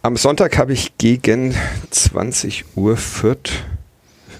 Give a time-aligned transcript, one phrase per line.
[0.00, 1.56] Am Sonntag habe ich gegen
[1.90, 3.64] 20 Uhr Fürth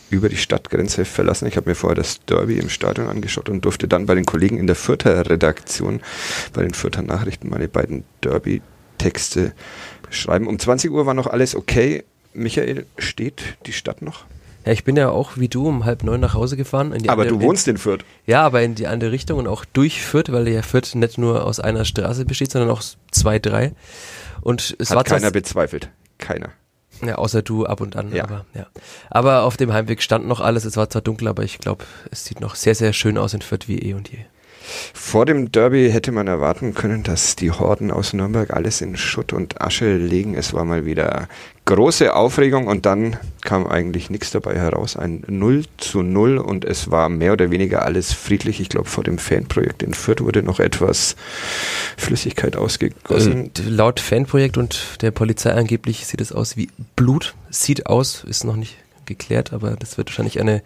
[0.08, 1.49] über die Stadtgrenze verlassen.
[1.49, 4.56] Ich habe mir vorher das Derby im Stadion angeschaut und durfte dann bei den Kollegen
[4.56, 6.00] in der Fürther Redaktion,
[6.52, 9.52] bei den Fürther Nachrichten, meine beiden Derby-Texte
[10.10, 10.46] schreiben.
[10.46, 12.04] Um 20 Uhr war noch alles okay.
[12.34, 14.27] Michael, steht die Stadt noch?
[14.64, 16.93] Ja, ich bin ja auch wie du um halb neun nach Hause gefahren.
[17.09, 18.04] aber andere, du wohnst in, in Fürth.
[18.27, 21.45] Ja, aber in die andere Richtung und auch durch Fürth, weil ja Fürth nicht nur
[21.45, 23.72] aus einer Straße besteht, sondern auch zwei, drei.
[24.41, 25.91] Und es Hat war keiner bezweifelt.
[26.18, 26.50] Keiner.
[27.05, 28.12] Ja, außer du ab und an.
[28.12, 28.24] Ja.
[28.24, 28.66] Aber, ja.
[29.11, 30.64] aber auf dem Heimweg stand noch alles.
[30.64, 33.42] Es war zwar dunkel, aber ich glaube, es sieht noch sehr, sehr schön aus in
[33.42, 34.19] Fürth wie eh und je.
[34.92, 39.32] Vor dem Derby hätte man erwarten können, dass die Horden aus Nürnberg alles in Schutt
[39.32, 40.34] und Asche legen.
[40.34, 41.28] Es war mal wieder
[41.64, 44.96] große Aufregung und dann kam eigentlich nichts dabei heraus.
[44.96, 48.60] Ein 0 zu 0 und es war mehr oder weniger alles friedlich.
[48.60, 51.16] Ich glaube, vor dem Fanprojekt in Fürth wurde noch etwas
[51.96, 53.50] Flüssigkeit ausgegossen.
[53.58, 57.34] Äh, laut Fanprojekt und der Polizei angeblich sieht es aus wie Blut.
[57.50, 60.62] Sieht aus, ist noch nicht geklärt, aber das wird wahrscheinlich eine,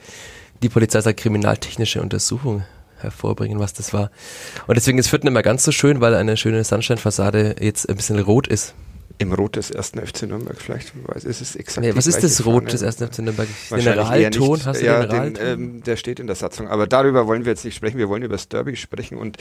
[0.63, 2.63] die Polizei sagt, kriminaltechnische Untersuchung
[3.03, 4.11] hervorbringen, was das war.
[4.67, 7.97] Und deswegen ist Fürth nicht mehr ganz so schön, weil eine schöne Sandsteinfassade jetzt ein
[7.97, 8.75] bisschen rot ist.
[9.19, 11.87] Im Rot des ersten FC Nürnberg vielleicht, weiß, ist es exakt.
[11.87, 12.71] Nee, was ist das Rot Fahne.
[12.71, 13.49] des ersten FC Nürnberg?
[13.69, 15.35] Generalton, hast du ja, Generalton?
[15.35, 16.67] Den, ähm, der steht in der Satzung.
[16.67, 17.99] Aber darüber wollen wir jetzt nicht sprechen.
[17.99, 19.19] Wir wollen über das Derby sprechen.
[19.19, 19.37] Und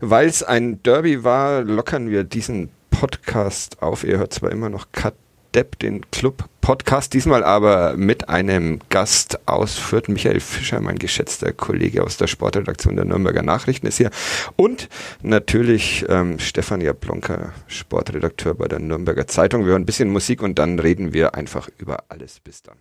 [0.00, 4.04] weil es ein Derby war, lockern wir diesen Podcast auf.
[4.04, 5.14] Ihr hört zwar immer noch Cut
[5.54, 10.08] Depp, den Club-Podcast, diesmal aber mit einem Gast aus Fürth.
[10.08, 14.10] Michael Fischer, mein geschätzter Kollege aus der Sportredaktion der Nürnberger Nachrichten ist hier.
[14.56, 14.88] Und
[15.22, 19.64] natürlich ähm, Stefan Jablonka, Sportredakteur bei der Nürnberger Zeitung.
[19.64, 22.40] Wir hören ein bisschen Musik und dann reden wir einfach über alles.
[22.40, 22.76] Bis dann.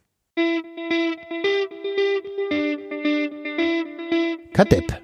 [4.53, 5.01] Kadepp,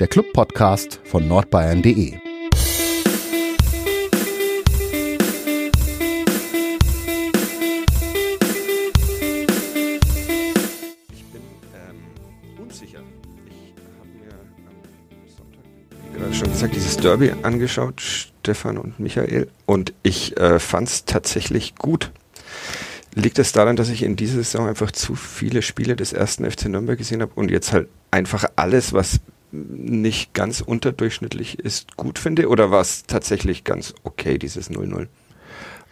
[0.00, 2.23] der Club-Podcast von nordbayern.de.
[17.04, 22.10] Derby angeschaut, Stefan und Michael, und ich äh, fand es tatsächlich gut.
[23.14, 26.64] Liegt es daran, dass ich in dieser Saison einfach zu viele Spiele des ersten FC
[26.64, 29.20] Nürnberg gesehen habe und jetzt halt einfach alles, was
[29.52, 32.48] nicht ganz unterdurchschnittlich ist, gut finde?
[32.48, 35.06] Oder war es tatsächlich ganz okay, dieses 0-0?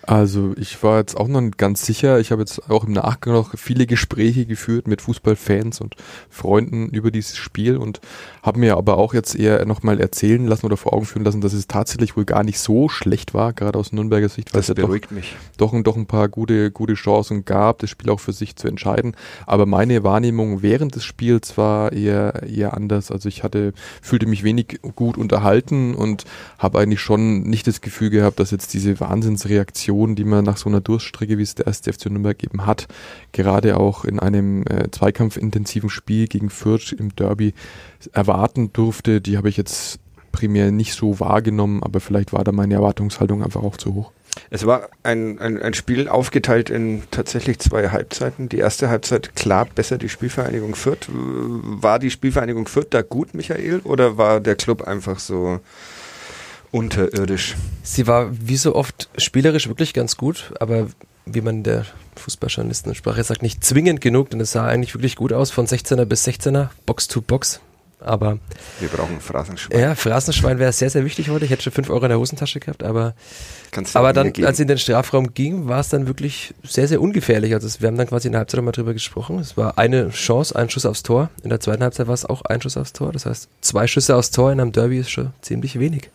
[0.05, 2.19] Also ich war jetzt auch noch nicht ganz sicher.
[2.19, 5.95] Ich habe jetzt auch im Nachgang noch viele Gespräche geführt mit Fußballfans und
[6.29, 8.01] Freunden über dieses Spiel und
[8.43, 11.53] habe mir aber auch jetzt eher nochmal erzählen lassen oder vor Augen führen lassen, dass
[11.53, 14.77] es tatsächlich wohl gar nicht so schlecht war, gerade aus Nürnberger Sicht, weil das es
[14.77, 15.37] ja doch, mich.
[15.57, 19.15] Doch, doch ein paar gute, gute Chancen gab, das Spiel auch für sich zu entscheiden.
[19.47, 23.13] Aber meine Wahrnehmung während des Spiels war eher, eher anders.
[23.13, 26.25] Also ich hatte, fühlte mich wenig gut unterhalten und
[26.59, 30.57] habe eigentlich schon nicht das Gefühl gehabt, dass jetzt diese Wahnsinnsreaktion Emotionen, die man nach
[30.57, 32.89] so einer Durststrecke, wie es der erste FC Nürnberg eben hat,
[33.33, 37.53] gerade auch in einem äh, zweikampfintensiven Spiel gegen Fürth im Derby
[38.13, 40.01] erwarten durfte, die habe ich jetzt
[40.33, 44.13] primär nicht so wahrgenommen, aber vielleicht war da meine Erwartungshaltung einfach auch zu hoch.
[44.49, 48.49] Es war ein, ein, ein Spiel aufgeteilt in tatsächlich zwei Halbzeiten.
[48.49, 51.11] Die erste Halbzeit klar besser die Spielvereinigung Fürth.
[51.11, 55.61] War die Spielvereinigung Fürth da gut, Michael, oder war der Club einfach so
[56.73, 57.55] unterirdisch.
[57.85, 60.89] Sie war wie so oft spielerisch wirklich ganz gut, aber
[61.25, 65.51] wie man der Fußballjournalistensprache sagt, nicht zwingend genug, denn es sah eigentlich wirklich gut aus
[65.51, 67.61] von 16er bis 16er, Box to Box.
[68.01, 68.39] Aber
[68.81, 69.79] wir brauchen Phrasenschwein.
[69.79, 71.45] Ja, Phrasenschwein wäre sehr, sehr wichtig heute.
[71.45, 73.15] Ich hätte schon 5 Euro in der Hosentasche gehabt, aber,
[73.95, 77.55] aber dann, als sie in den Strafraum ging, war es dann wirklich sehr, sehr ungefährlich.
[77.55, 79.39] Also wir haben dann quasi in der Halbzeit nochmal drüber gesprochen.
[79.39, 81.31] Es war eine Chance, ein Schuss aufs Tor.
[81.45, 83.13] In der zweiten Halbzeit war es auch ein Schuss aufs Tor.
[83.13, 86.11] Das heißt, zwei Schüsse aufs Tor in einem Derby ist schon ziemlich wenig.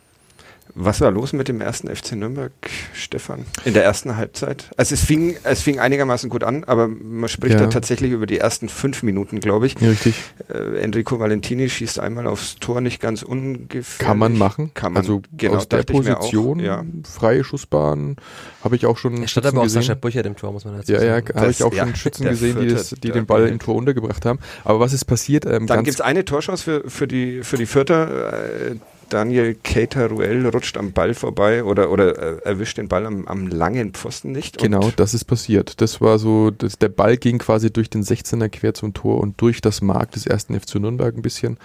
[0.79, 2.51] Was war los mit dem ersten FC Nürnberg,
[2.93, 3.47] Stefan?
[3.65, 4.69] In der ersten Halbzeit?
[4.77, 7.61] Also es fing, es fing einigermaßen gut an, aber man spricht ja.
[7.61, 9.73] da tatsächlich über die ersten fünf Minuten, glaube ich.
[9.79, 10.13] Ja, richtig.
[10.53, 14.05] Äh, Enrico Valentini schießt einmal aufs Tor, nicht ganz ungefähr.
[14.05, 14.69] Kann man machen.
[14.75, 15.01] Kann man.
[15.01, 16.85] Also genau, aus der Position, auch, ja.
[17.11, 18.17] freie Schussbahn,
[18.63, 19.23] habe ich auch schon.
[19.23, 21.03] Er stand aber auch Sascha Burcher im Tor, muss man dazu sagen.
[21.03, 23.73] Ja, ja, habe ich auch schon Schützen gesehen, die, das, die den Ball im Tor
[23.73, 24.37] untergebracht haben.
[24.63, 25.47] Aber was ist passiert?
[25.47, 28.69] Ähm, Dann gibt es eine Torschance für, für die, für die Vierter.
[28.69, 28.75] Äh,
[29.09, 33.93] Daniel Cater-Ruel rutscht am Ball vorbei oder, oder äh, erwischt den Ball am, am langen
[33.93, 34.57] Pfosten nicht.
[34.57, 35.81] Genau, das ist passiert.
[35.81, 39.39] Das war so, das, der Ball ging quasi durch den 16er quer zum Tor und
[39.41, 41.57] durch das Mark des ersten FC Nürnberg ein bisschen.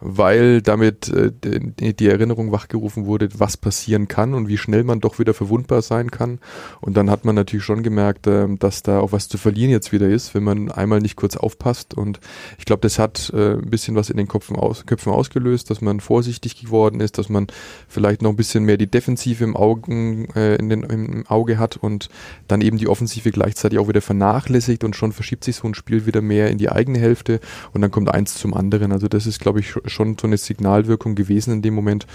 [0.00, 5.18] Weil damit äh, die Erinnerung wachgerufen wurde, was passieren kann und wie schnell man doch
[5.18, 6.38] wieder verwundbar sein kann.
[6.80, 9.92] Und dann hat man natürlich schon gemerkt, äh, dass da auch was zu verlieren jetzt
[9.92, 11.94] wieder ist, wenn man einmal nicht kurz aufpasst.
[11.94, 12.20] Und
[12.58, 16.60] ich glaube, das hat äh, ein bisschen was in den Köpfen ausgelöst, dass man vorsichtig
[16.60, 17.48] geworden ist, dass man
[17.88, 21.76] vielleicht noch ein bisschen mehr die Defensive im, Augen, äh, in den, im Auge hat
[21.76, 22.08] und
[22.46, 26.06] dann eben die Offensive gleichzeitig auch wieder vernachlässigt und schon verschiebt sich so ein Spiel
[26.06, 27.40] wieder mehr in die eigene Hälfte
[27.72, 28.92] und dann kommt eins zum anderen.
[28.92, 32.06] Also das ist, glaube ich, schon so eine Signalwirkung gewesen in dem Moment.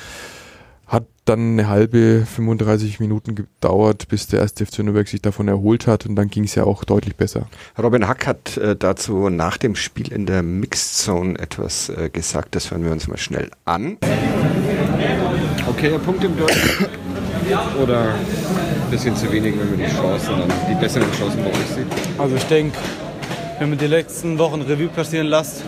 [0.88, 5.88] Hat dann eine halbe 35 Minuten gedauert, bis der erste FC Nürnberg sich davon erholt
[5.88, 7.48] hat und dann ging es ja auch deutlich besser.
[7.82, 12.56] Robin Hack hat äh, dazu nach dem Spiel in der Mixed Zone etwas äh, gesagt,
[12.56, 13.98] das hören wir uns mal schnell an.
[15.68, 16.88] Okay, der Punkt im Deutsch.
[17.82, 21.68] Oder ein bisschen zu wenig, wenn man die Chancen, dann die besseren Chancen bei euch
[21.76, 21.88] sieht?
[22.18, 22.78] Also ich denke,
[23.60, 25.64] wenn man die letzten Wochen Revue passieren lässt,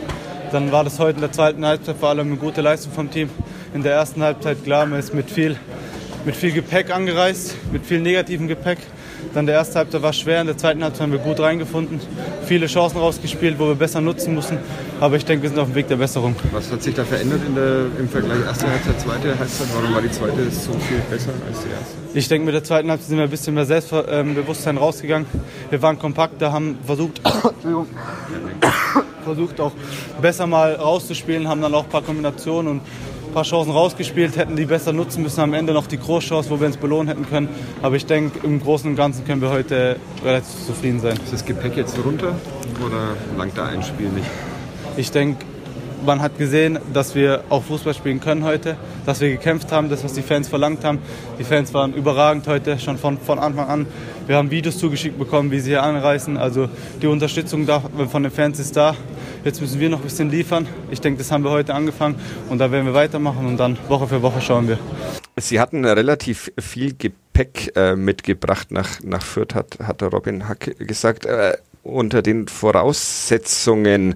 [0.52, 3.30] dann war das heute in der zweiten Halbzeit vor allem eine gute Leistung vom Team.
[3.74, 5.58] In der ersten Halbzeit, klar, man ist mit viel,
[6.26, 8.80] mit viel Gepäck angereist, mit viel negativem Gepäck.
[9.34, 12.00] Dann der erste Halbzeit war schwer, in der zweiten Halbzeit haben wir gut reingefunden,
[12.46, 14.58] viele Chancen rausgespielt, wo wir besser nutzen mussten.
[15.02, 16.36] Aber ich denke, wir sind auf dem Weg der Besserung.
[16.52, 19.68] Was hat sich da verändert der, im Vergleich erste Halbzeit, zweite Halbzeit?
[19.74, 21.96] Warum war die zweite so viel besser als die erste?
[22.14, 25.28] Ich denke, mit der zweiten Halbzeit sind wir ein bisschen mehr Selbstbewusstsein rausgegangen.
[25.70, 27.20] Wir waren kompakter, haben versucht,
[29.26, 29.74] versucht auch
[30.22, 34.56] besser mal rauszuspielen, haben dann auch ein paar Kombinationen und ein paar Chancen rausgespielt, hätten
[34.56, 35.42] die besser nutzen müssen.
[35.42, 37.50] Am Ende noch die Großchance, wo wir uns belohnen hätten können.
[37.82, 41.18] Aber ich denke, im Großen und Ganzen können wir heute relativ zufrieden sein.
[41.24, 42.36] Ist das Gepäck jetzt runter
[42.86, 44.28] oder langt da ein Spiel nicht?
[44.96, 45.44] Ich denke,
[46.06, 50.04] man hat gesehen, dass wir auch Fußball spielen können heute, dass wir gekämpft haben, das,
[50.04, 51.00] was die Fans verlangt haben.
[51.40, 53.88] Die Fans waren überragend heute, schon von, von Anfang an.
[54.28, 56.38] Wir haben Videos zugeschickt bekommen, wie sie hier anreisen.
[56.38, 56.70] Also
[57.02, 58.96] die Unterstützung da, von den Fans ist da.
[59.46, 60.68] Jetzt müssen wir noch ein bisschen liefern.
[60.90, 62.16] Ich denke, das haben wir heute angefangen
[62.50, 64.80] und da werden wir weitermachen und dann Woche für Woche schauen wir.
[65.38, 71.28] Sie hatten relativ viel Gepäck äh, mitgebracht nach, nach Fürth, hat, hat Robin Hack gesagt.
[71.28, 74.16] Äh, unter den Voraussetzungen.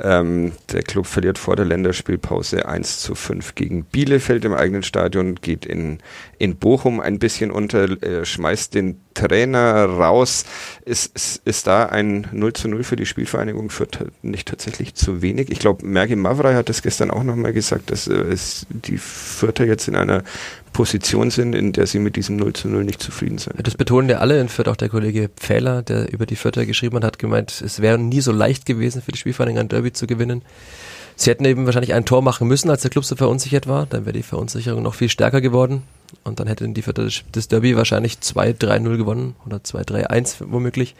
[0.00, 5.34] Ähm, der Club verliert vor der Länderspielpause 1 zu 5 gegen Bielefeld im eigenen Stadion,
[5.34, 5.98] geht in,
[6.38, 10.44] in Bochum ein bisschen unter, äh, schmeißt den Trainer raus.
[10.84, 13.86] Ist, ist, ist da ein 0 zu 0 für die Spielvereinigung für
[14.22, 15.50] nicht tatsächlich zu wenig?
[15.50, 19.64] Ich glaube, Mergi Mavrei hat das gestern auch nochmal gesagt, dass äh, es die Vierter
[19.66, 20.22] jetzt in einer
[20.72, 23.54] Position sind, in der sie mit diesem 0 zu 0 nicht zufrieden sind.
[23.66, 26.96] Das betonen ja alle in Fürth, auch der Kollege Pfähler, der über die Vierter geschrieben
[26.96, 30.06] hat, hat gemeint, es wäre nie so leicht gewesen für die Spielvereinigung ein Derby zu
[30.06, 30.42] gewinnen.
[31.20, 33.84] Sie hätten eben wahrscheinlich ein Tor machen müssen, als der Club so verunsichert war.
[33.84, 35.82] Dann wäre die Verunsicherung noch viel stärker geworden.
[36.24, 40.94] Und dann hätten die Vierter das Derby wahrscheinlich 2-3-0 gewonnen oder 2-3-1 womöglich.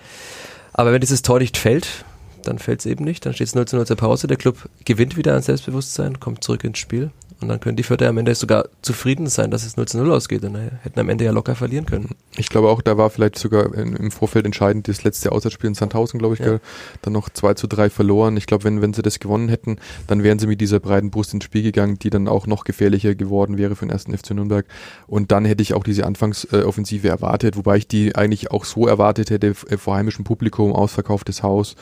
[0.74, 2.04] Aber wenn dieses Tor nicht fällt,
[2.42, 3.24] dann fällt es eben nicht.
[3.24, 4.26] Dann steht es 0 0 zur Pause.
[4.26, 7.10] Der Club gewinnt wieder an Selbstbewusstsein, kommt zurück ins Spiel.
[7.40, 10.12] Und dann können die Vierter am Ende sogar zufrieden sein, dass es 0 zu 0
[10.12, 12.10] ausgeht und hätten am Ende ja locker verlieren können.
[12.36, 16.18] Ich glaube auch, da war vielleicht sogar im Vorfeld entscheidend das letzte Auswärtsspiel in Sandhausen,
[16.18, 16.58] glaube ich, ja.
[17.02, 18.36] dann noch 2 zu 3 verloren.
[18.36, 21.32] Ich glaube, wenn, wenn sie das gewonnen hätten, dann wären sie mit dieser breiten Brust
[21.32, 24.66] ins Spiel gegangen, die dann auch noch gefährlicher geworden wäre für den ersten FC Nürnberg.
[25.06, 29.30] Und dann hätte ich auch diese Anfangsoffensive erwartet, wobei ich die eigentlich auch so erwartet
[29.30, 31.74] hätte, äh, vor heimischem Publikum, ausverkauftes Haus.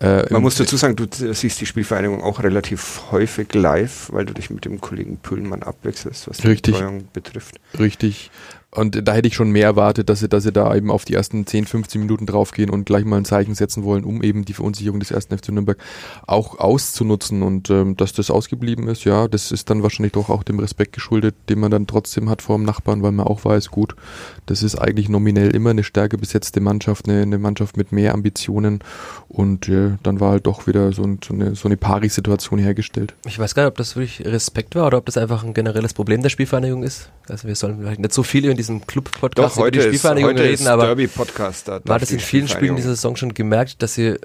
[0.00, 4.34] Äh, Man muss dazu sagen, du siehst die Spielvereinigung auch relativ häufig live, weil du
[4.34, 6.74] dich mit dem Kollegen gegen Püllmann abwechselst, was die Richtig.
[6.74, 7.60] Betreuung betrifft.
[7.78, 8.30] Richtig.
[8.76, 11.14] Und da hätte ich schon mehr erwartet, dass sie, dass sie da eben auf die
[11.14, 14.52] ersten 10, 15 Minuten draufgehen und gleich mal ein Zeichen setzen wollen, um eben die
[14.52, 15.78] Verunsicherung des ersten FC Nürnberg
[16.26, 17.42] auch auszunutzen.
[17.42, 20.92] Und ähm, dass das ausgeblieben ist, ja, das ist dann wahrscheinlich doch auch dem Respekt
[20.92, 23.96] geschuldet, den man dann trotzdem hat vor dem Nachbarn, weil man auch weiß, gut,
[24.44, 28.80] das ist eigentlich nominell immer eine stärker besetzte Mannschaft, eine, eine Mannschaft mit mehr Ambitionen.
[29.28, 33.14] Und äh, dann war halt doch wieder so, ein, so eine, so eine Pari-Situation hergestellt.
[33.26, 35.94] Ich weiß gar nicht, ob das wirklich Respekt war oder ob das einfach ein generelles
[35.94, 37.10] Problem der Spielvereinigung ist.
[37.28, 40.86] Also wir sollen vielleicht nicht so viel über diesem Club-Podcast über die Spielvereinigung reden, aber
[40.86, 41.68] Derby-Podcast.
[41.68, 44.16] Da war das in vielen Spielen dieser Saison schon gemerkt, dass sie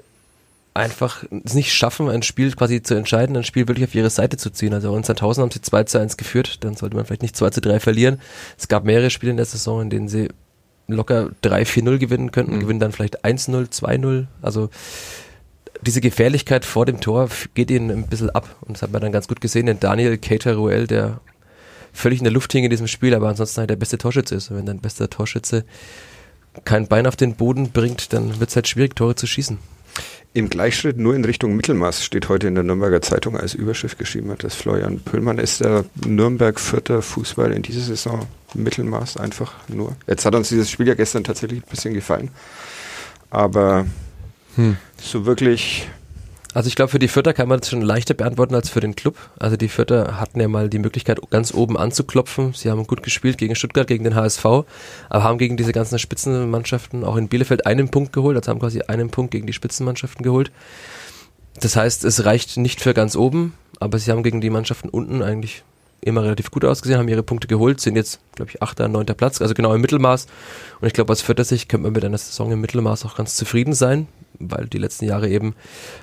[0.74, 4.36] einfach es nicht schaffen, ein Spiel quasi zu entscheiden, ein Spiel wirklich auf ihre Seite
[4.36, 4.72] zu ziehen.
[4.72, 7.50] Also in Sandhausen haben sie 2 zu 1 geführt, dann sollte man vielleicht nicht 2
[7.50, 8.20] zu 3 verlieren.
[8.58, 10.28] Es gab mehrere Spiele in der Saison, in denen sie
[10.88, 12.60] locker 3-4-0 gewinnen könnten, mhm.
[12.60, 14.26] gewinnen dann vielleicht 1-0, 2-0.
[14.40, 14.70] Also
[15.82, 18.56] diese Gefährlichkeit vor dem Tor geht ihnen ein bisschen ab.
[18.62, 21.20] Und das hat man dann ganz gut gesehen, denn Daniel Cater-Ruel, der
[21.92, 24.50] völlig in der Luft hing in diesem Spiel, aber ansonsten halt der beste Torschütze ist.
[24.50, 25.64] Und wenn dein bester Torschütze
[26.64, 29.58] kein Bein auf den Boden bringt, dann wird es halt schwierig, Tore zu schießen.
[30.34, 34.30] Im Gleichschritt nur in Richtung Mittelmaß steht heute in der Nürnberger Zeitung als Überschrift geschrieben
[34.30, 38.26] hat, dass Florian Pöllmann ist der Nürnberg vierter Fußball in dieser Saison.
[38.54, 39.96] Mittelmaß einfach nur.
[40.06, 42.30] Jetzt hat uns dieses Spiel ja gestern tatsächlich ein bisschen gefallen.
[43.28, 43.86] Aber
[44.56, 44.76] hm.
[45.00, 45.88] so wirklich
[46.54, 48.94] Also ich glaube, für die Vierter kann man das schon leichter beantworten als für den
[48.94, 49.16] Club.
[49.38, 52.52] Also die Vierter hatten ja mal die Möglichkeit, ganz oben anzuklopfen.
[52.52, 57.04] Sie haben gut gespielt gegen Stuttgart, gegen den HSV, aber haben gegen diese ganzen Spitzenmannschaften
[57.04, 60.52] auch in Bielefeld einen Punkt geholt, also haben quasi einen Punkt gegen die Spitzenmannschaften geholt.
[61.60, 65.22] Das heißt, es reicht nicht für ganz oben, aber sie haben gegen die Mannschaften unten
[65.22, 65.64] eigentlich
[66.02, 69.40] immer relativ gut ausgesehen, haben ihre Punkte geholt, sind jetzt, glaube ich, achter, neunter Platz,
[69.40, 70.26] also genau im Mittelmaß.
[70.80, 73.36] Und ich glaube, aus vierter Sicht könnte man mit einer Saison im Mittelmaß auch ganz
[73.36, 75.54] zufrieden sein, weil die letzten Jahre eben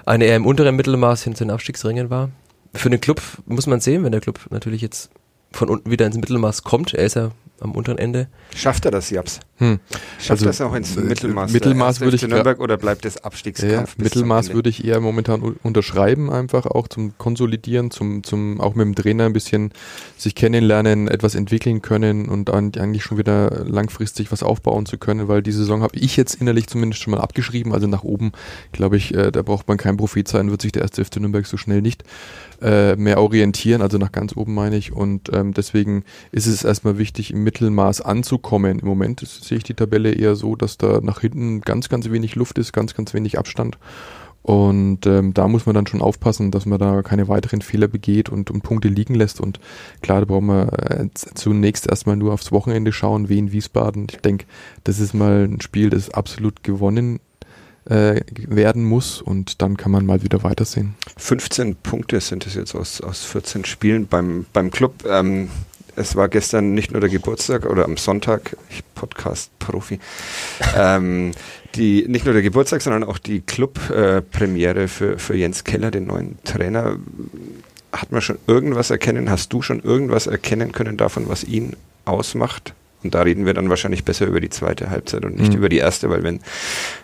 [0.05, 2.29] eine eher im unteren Mittelmaß hin zu den Abstiegsringen war.
[2.73, 5.09] Für den Club muss man sehen, wenn der Club natürlich jetzt
[5.51, 6.93] von unten wieder ins Mittelmaß kommt.
[6.93, 8.27] Er ist ja am unteren Ende.
[8.55, 9.39] Schafft er das, Japs?
[9.59, 9.79] Hm.
[10.17, 11.51] Schafft also, das auch ins Mittelmaß?
[11.51, 13.95] Mittelmaß würde ich Nürnberg oder bleibt es Abstiegskampf?
[13.97, 18.85] Ja, Mittelmaß würde ich eher momentan unterschreiben, einfach auch zum Konsolidieren, zum, zum auch mit
[18.85, 19.73] dem Trainer ein bisschen
[20.17, 25.43] sich kennenlernen, etwas entwickeln können und eigentlich schon wieder langfristig was aufbauen zu können, weil
[25.43, 27.73] die Saison habe ich jetzt innerlich zumindest schon mal abgeschrieben.
[27.73, 28.31] Also nach oben,
[28.71, 31.45] glaube ich, äh, da braucht man kein Prophet sein, wird sich der erste FC Nürnberg
[31.45, 32.03] so schnell nicht
[32.61, 34.91] äh, mehr orientieren, also nach ganz oben meine ich.
[34.91, 38.79] Und ähm, deswegen ist es erstmal wichtig, im Mittelmaß anzukommen.
[38.79, 42.35] Im Moment sehe ich die Tabelle eher so, dass da nach hinten ganz, ganz wenig
[42.35, 43.77] Luft ist, ganz, ganz wenig Abstand.
[44.41, 48.29] Und ähm, da muss man dann schon aufpassen, dass man da keine weiteren Fehler begeht
[48.29, 49.41] und, und Punkte liegen lässt.
[49.41, 49.59] Und
[50.01, 54.07] klar, da brauchen wir äh, zunächst erstmal nur aufs Wochenende schauen, Wien, Wiesbaden.
[54.09, 54.45] Ich denke,
[54.85, 57.19] das ist mal ein Spiel, das absolut gewonnen
[57.85, 60.95] äh, werden muss und dann kann man mal wieder weitersehen.
[61.17, 65.03] 15 Punkte sind es jetzt aus, aus 14 Spielen beim, beim Club.
[65.07, 65.49] Ähm,
[65.99, 69.99] es war gestern nicht nur der Geburtstag oder am Sonntag, ich Podcast-Profi,
[70.75, 71.31] ähm,
[71.75, 76.37] die, nicht nur der Geburtstag, sondern auch die Club-Premiere für, für Jens Keller, den neuen
[76.45, 76.95] Trainer.
[77.91, 81.75] Hat man schon irgendwas erkennen, hast du schon irgendwas erkennen können davon, was ihn
[82.05, 82.73] ausmacht?
[83.03, 85.59] Und da reden wir dann wahrscheinlich besser über die zweite Halbzeit und nicht mhm.
[85.59, 86.41] über die erste, weil wenn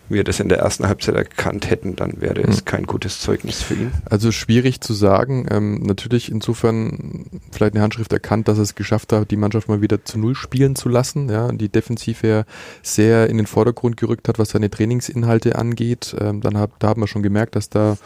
[0.10, 2.66] wir das in der ersten Halbzeit erkannt hätten, dann wäre es mhm.
[2.66, 3.92] kein gutes Zeugnis für ihn.
[4.06, 5.48] Also schwierig zu sagen.
[5.50, 10.04] Ähm, natürlich insofern vielleicht eine Handschrift erkannt, dass es geschafft hat, die Mannschaft mal wieder
[10.04, 11.30] zu Null spielen zu lassen.
[11.30, 12.46] Ja, die Defensive
[12.84, 16.16] sehr in den Vordergrund gerückt hat, was seine Trainingsinhalte angeht.
[16.20, 17.98] Ähm, dann hat, da haben wir schon gemerkt, dass da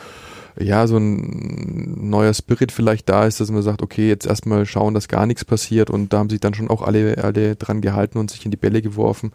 [0.62, 4.94] ja, so ein neuer Spirit vielleicht da ist, dass man sagt, okay, jetzt erstmal schauen,
[4.94, 8.18] dass gar nichts passiert und da haben sich dann schon auch alle, alle dran gehalten
[8.18, 9.32] und sich in die Bälle geworfen.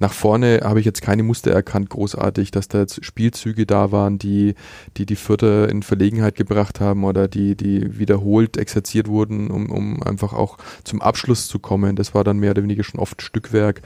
[0.00, 4.18] Nach vorne habe ich jetzt keine Muster erkannt, großartig, dass da jetzt Spielzüge da waren,
[4.18, 4.54] die
[4.96, 10.02] die, die Vierte in Verlegenheit gebracht haben oder die, die wiederholt exerziert wurden, um, um
[10.02, 11.94] einfach auch zum Abschluss zu kommen.
[11.94, 13.82] Das war dann mehr oder weniger schon oft Stückwerk.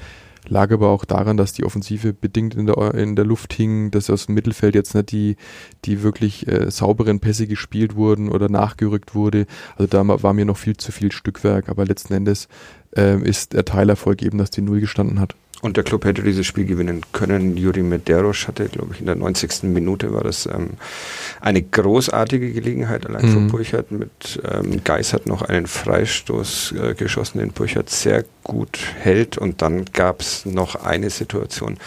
[0.48, 4.10] Lag aber auch daran, dass die Offensive bedingt in der, in der Luft hing, dass
[4.10, 5.36] aus dem Mittelfeld jetzt nicht die,
[5.84, 9.46] die wirklich äh, sauberen Pässe gespielt wurden oder nachgerückt wurde.
[9.76, 12.48] Also da war mir noch viel zu viel Stückwerk, aber letzten Endes
[12.96, 15.34] äh, ist der Teilerfolg eben, dass die Null gestanden hat.
[15.60, 17.56] Und der Club hätte dieses Spiel gewinnen können.
[17.56, 19.64] Juri Medeiros hatte, glaube ich, in der 90.
[19.64, 20.70] Minute war das ähm,
[21.40, 23.32] eine großartige Gelegenheit, allein mhm.
[23.32, 23.90] von Burchardt.
[23.90, 29.36] Mit ähm, Geis hat noch einen Freistoß äh, geschossen, den Burchardt sehr gut hält.
[29.36, 31.78] Und dann gab es noch eine Situation,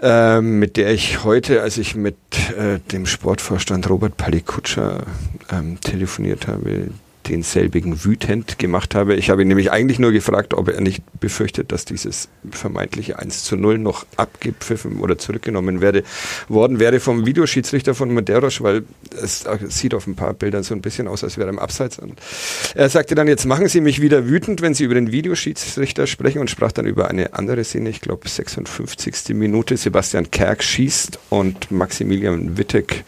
[0.00, 2.16] ähm, mit der ich heute, als ich mit
[2.56, 5.04] äh, dem Sportvorstand Robert Palikutscher
[5.50, 6.88] ähm, telefoniert habe,
[7.28, 9.14] denselbigen wütend gemacht habe.
[9.14, 13.44] Ich habe ihn nämlich eigentlich nur gefragt, ob er nicht befürchtet, dass dieses vermeintliche 1
[13.44, 16.02] zu 0 noch abgepfiffen oder zurückgenommen werde,
[16.48, 18.84] worden wäre vom Videoschiedsrichter von Madeiros, weil
[19.22, 21.98] es sieht auf ein paar Bildern so ein bisschen aus, als wäre er im Abseits.
[21.98, 22.20] Und
[22.74, 26.40] er sagte dann, jetzt machen Sie mich wieder wütend, wenn Sie über den Videoschiedsrichter sprechen
[26.40, 29.34] und sprach dann über eine andere Szene, ich glaube 56.
[29.34, 29.76] Minute.
[29.76, 33.04] Sebastian Kerk schießt und Maximilian Wittek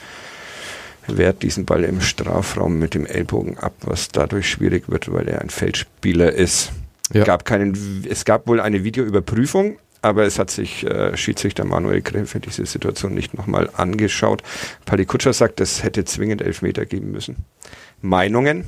[1.06, 5.40] wehrt diesen Ball im Strafraum mit dem Ellbogen ab, was dadurch schwierig wird, weil er
[5.40, 6.72] ein Feldspieler ist.
[7.12, 7.24] Ja.
[7.24, 12.40] Gab keinen, es gab wohl eine Videoüberprüfung, aber es hat sich äh, Schiedsrichter Manuel Gräfe
[12.40, 14.42] diese Situation nicht nochmal angeschaut.
[14.84, 17.36] Pali Kutscher sagt, es hätte zwingend Elfmeter geben müssen.
[18.00, 18.64] Meinungen?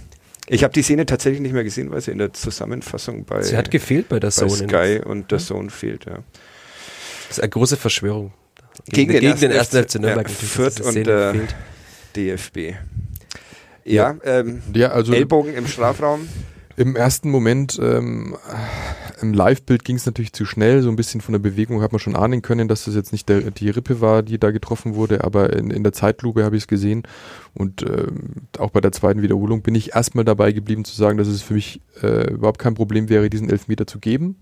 [0.48, 3.56] Ich habe die Szene tatsächlich nicht mehr gesehen, weil sie in der Zusammenfassung bei, sie
[3.56, 6.06] hat gefehlt bei der bei Zone Sky und der Zone fehlt.
[6.06, 6.18] Ja.
[7.28, 8.32] Das ist eine große Verschwörung.
[8.88, 10.28] Gegen, gegen, den, ersten FC Nürnberg.
[10.28, 11.32] Ja, Fürth und äh,
[12.16, 12.74] DFB.
[13.84, 16.28] Ja, ähm, ja also Ellbogen im Strafraum.
[16.78, 18.36] Im ersten Moment, ähm,
[19.22, 20.82] im Live-Bild ging es natürlich zu schnell.
[20.82, 23.30] So ein bisschen von der Bewegung hat man schon ahnen können, dass das jetzt nicht
[23.30, 26.64] der, die Rippe war, die da getroffen wurde, aber in, in der Zeitlupe habe ich
[26.64, 27.04] es gesehen.
[27.54, 31.28] Und ähm, auch bei der zweiten Wiederholung bin ich erstmal dabei geblieben zu sagen, dass
[31.28, 34.36] es für mich äh, überhaupt kein Problem wäre, diesen Elfmeter zu geben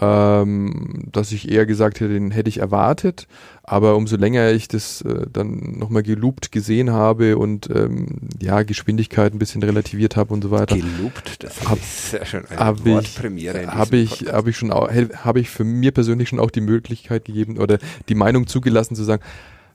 [0.00, 3.26] ähm, dass ich eher gesagt hätte, den hätte ich erwartet.
[3.62, 9.32] Aber umso länger ich das äh, dann nochmal geloopt gesehen habe und ähm, ja, Geschwindigkeit
[9.32, 10.76] ein bisschen relativiert habe und so weiter.
[10.76, 13.66] Geloopt, das hab, ist ja schon eine hab Wortpremiere.
[13.66, 17.58] Habe ich, hab ich schon habe ich für mir persönlich schon auch die Möglichkeit gegeben
[17.58, 17.78] oder
[18.08, 19.22] die Meinung zugelassen zu sagen,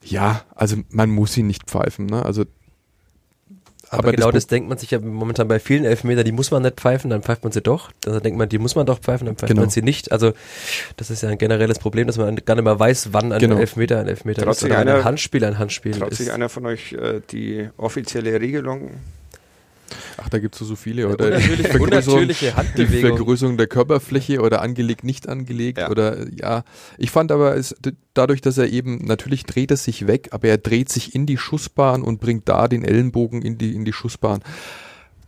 [0.03, 2.07] Ja, also man muss ihn nicht pfeifen.
[2.07, 2.25] Ne?
[2.25, 2.45] Also
[3.95, 6.51] aber, aber genau das, das, denkt man sich ja momentan bei vielen Elfmeter, die muss
[6.51, 7.91] man nicht pfeifen, dann pfeift man sie doch.
[8.01, 9.61] Dann denkt man, die muss man doch pfeifen, dann pfeift genau.
[9.61, 10.11] man sie nicht.
[10.11, 10.33] Also
[10.97, 13.57] das ist ja ein generelles Problem, dass man gar nicht mehr weiß, wann ein genau.
[13.57, 16.17] Elfmeter ein Elfmeter traut ist oder einer, ein Handspiel ein Handspiel traut ist.
[16.17, 18.91] Traut sich einer von euch äh, die offizielle Regelung
[20.17, 21.07] Ach, da gibt es so viele.
[21.09, 25.77] Oder die Vergrößerung, die Vergrößerung der Körperfläche oder angelegt, nicht angelegt.
[25.77, 25.89] Ja.
[25.89, 26.63] Oder ja.
[26.97, 27.75] Ich fand aber, es,
[28.13, 31.37] dadurch, dass er eben, natürlich dreht er sich weg, aber er dreht sich in die
[31.37, 34.41] Schussbahn und bringt da den Ellenbogen in die, in die Schussbahn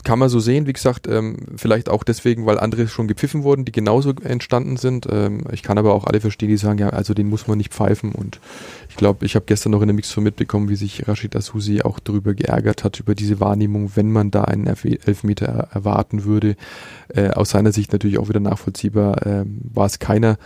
[0.03, 3.65] kann man so sehen, wie gesagt, ähm, vielleicht auch deswegen, weil andere schon gepfiffen wurden,
[3.65, 5.07] die genauso entstanden sind.
[5.09, 7.73] Ähm, ich kann aber auch alle verstehen, die sagen, ja, also den muss man nicht
[7.73, 8.11] pfeifen.
[8.11, 8.39] Und
[8.89, 11.99] ich glaube, ich habe gestern noch in der Mixo mitbekommen, wie sich Rashid Asusi auch
[11.99, 16.55] darüber geärgert hat, über diese Wahrnehmung, wenn man da einen Elfmeter erwarten würde.
[17.09, 20.37] Äh, aus seiner Sicht natürlich auch wieder nachvollziehbar, äh, war es keiner.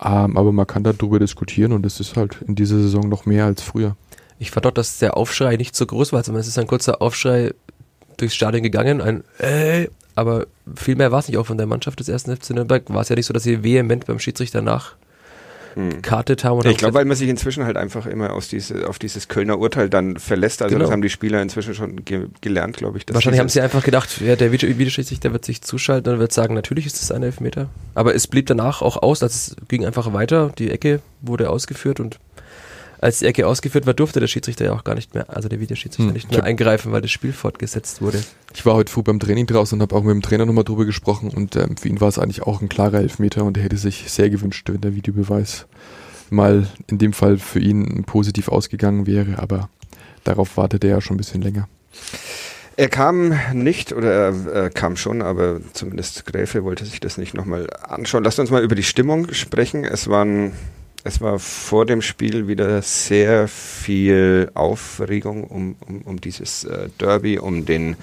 [0.00, 3.46] Ähm, aber man kann darüber diskutieren und das ist halt in dieser Saison noch mehr
[3.46, 3.96] als früher.
[4.38, 6.18] Ich fand auch, dass der Aufschrei nicht so groß war.
[6.18, 7.52] Also es ist ein kurzer Aufschrei
[8.18, 12.00] durchs Stadion gegangen, ein äh, aber viel mehr war es nicht auch von der Mannschaft
[12.00, 12.82] des ersten FC Nürnberg.
[12.88, 14.96] War es ja nicht so, dass sie vehement beim Schiedsrichter nach
[15.74, 16.02] hm.
[16.02, 16.66] kartet haben.
[16.66, 19.88] ich glaube, weil man sich inzwischen halt einfach immer aus diese, auf dieses Kölner Urteil
[19.88, 20.60] dann verlässt.
[20.60, 20.86] Also genau.
[20.86, 23.04] das haben die Spieler inzwischen schon ge gelernt, glaube ich.
[23.12, 26.86] Wahrscheinlich haben sie einfach gedacht, ja, der Videoschiedsrichter wird sich zuschalten und wird sagen, natürlich
[26.86, 27.68] ist das ein Elfmeter.
[27.94, 30.50] Aber es blieb danach auch aus, also es ging einfach weiter.
[30.58, 32.18] Die Ecke wurde ausgeführt und
[33.00, 35.60] als die Ecke ausgeführt war, durfte der Schiedsrichter ja auch gar nicht mehr, also der
[35.60, 36.14] Videoschiedsrichter hm.
[36.14, 38.22] nicht mehr eingreifen, weil das Spiel fortgesetzt wurde.
[38.54, 40.84] Ich war heute früh beim Training draußen und habe auch mit dem Trainer nochmal drüber
[40.84, 43.76] gesprochen und ähm, für ihn war es eigentlich auch ein klarer Elfmeter und er hätte
[43.76, 45.66] sich sehr gewünscht, wenn der Videobeweis
[46.30, 49.68] mal in dem Fall für ihn positiv ausgegangen wäre, aber
[50.24, 51.68] darauf wartete er ja schon ein bisschen länger.
[52.76, 57.34] Er kam nicht, oder er, er, kam schon, aber zumindest Gräfe wollte sich das nicht
[57.34, 58.22] nochmal anschauen.
[58.22, 59.84] Lasst uns mal über die Stimmung sprechen.
[59.84, 60.52] Es waren
[61.04, 67.38] es war vor dem Spiel wieder sehr viel Aufregung um, um, um dieses äh, Derby,
[67.38, 67.96] um den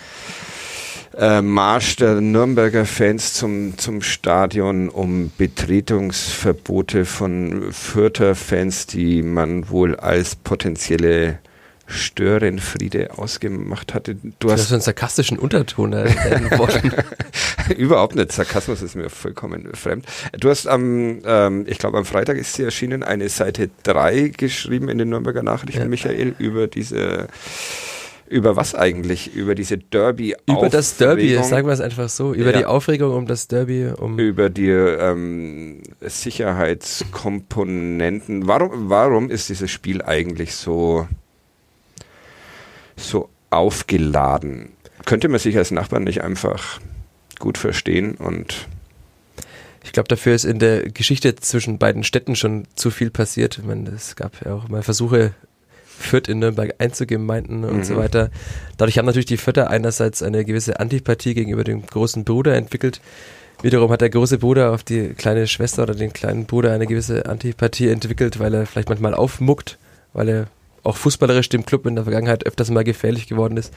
[1.18, 9.70] äh, Marsch der Nürnberger Fans zum, zum Stadion, um Betretungsverbote von Fürther Fans, die man
[9.70, 11.40] wohl als potenzielle
[11.88, 14.18] Störenfriede ausgemacht hatte.
[14.40, 15.94] Du hast einen sarkastischen Unterton
[17.78, 18.32] Überhaupt nicht.
[18.32, 20.06] Sarkasmus ist mir vollkommen fremd.
[20.40, 24.90] Du hast am, ähm, ich glaube am Freitag ist sie erschienen, eine Seite 3 geschrieben
[24.90, 25.88] in den Nürnberger Nachrichten, ja.
[25.88, 27.28] Michael, über diese
[28.28, 29.36] über was eigentlich?
[29.36, 32.34] Über diese Derby Über das Derby, sagen wir es einfach so.
[32.34, 32.58] Über ja.
[32.58, 33.92] die Aufregung um das Derby.
[33.96, 38.48] Um über die ähm, Sicherheitskomponenten.
[38.48, 41.08] Warum, warum ist dieses Spiel eigentlich so
[42.96, 44.72] so aufgeladen.
[45.06, 46.80] Könnte man sich als Nachbarn nicht einfach
[47.40, 48.68] gut verstehen und
[49.84, 53.60] ich glaube, dafür ist in der Geschichte zwischen beiden Städten schon zu viel passiert.
[53.60, 55.34] Ich meine, es gab ja auch mal Versuche,
[56.00, 57.84] Fürth in Nürnberg einzugemeinden und mhm.
[57.84, 58.32] so weiter.
[58.78, 63.00] Dadurch haben natürlich die Fürther einerseits eine gewisse Antipathie gegenüber dem großen Bruder entwickelt.
[63.62, 67.28] Wiederum hat der große Bruder auf die kleine Schwester oder den kleinen Bruder eine gewisse
[67.28, 69.78] Antipathie entwickelt, weil er vielleicht manchmal aufmuckt,
[70.14, 70.48] weil er
[70.86, 73.74] auch fußballerisch dem Club in der Vergangenheit öfters mal gefährlich geworden ist.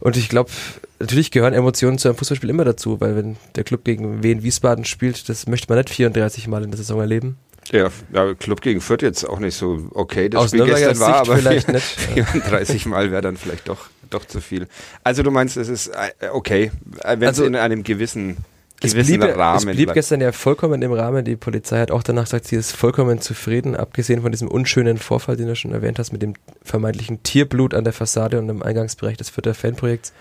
[0.00, 0.50] Und ich glaube,
[0.98, 4.84] natürlich gehören Emotionen zu einem Fußballspiel immer dazu, weil wenn der Club gegen Wien Wiesbaden
[4.84, 7.36] spielt, das möchte man nicht 34 Mal in der Saison erleben.
[7.70, 10.28] Ja, ja, Club gegen Fürth jetzt auch nicht so okay.
[10.28, 11.84] Das Aus Spiel gestern war, aber vielleicht nicht.
[11.84, 14.66] 34 Mal wäre dann vielleicht doch, doch zu viel.
[15.04, 16.72] Also du meinst, es ist äh, okay,
[17.04, 18.38] wenn also, es in einem gewissen
[18.82, 19.68] es blieb, Rahmen.
[19.68, 21.24] Es blieb gestern ja vollkommen im Rahmen.
[21.24, 25.36] Die Polizei hat auch danach gesagt, sie ist vollkommen zufrieden, abgesehen von diesem unschönen Vorfall,
[25.36, 29.16] den du schon erwähnt hast, mit dem vermeintlichen Tierblut an der Fassade und im Eingangsbereich
[29.16, 30.12] des Vierter Fanprojekts.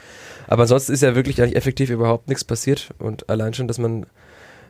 [0.47, 4.05] Aber ansonsten ist ja wirklich eigentlich effektiv überhaupt nichts passiert und allein schon, dass man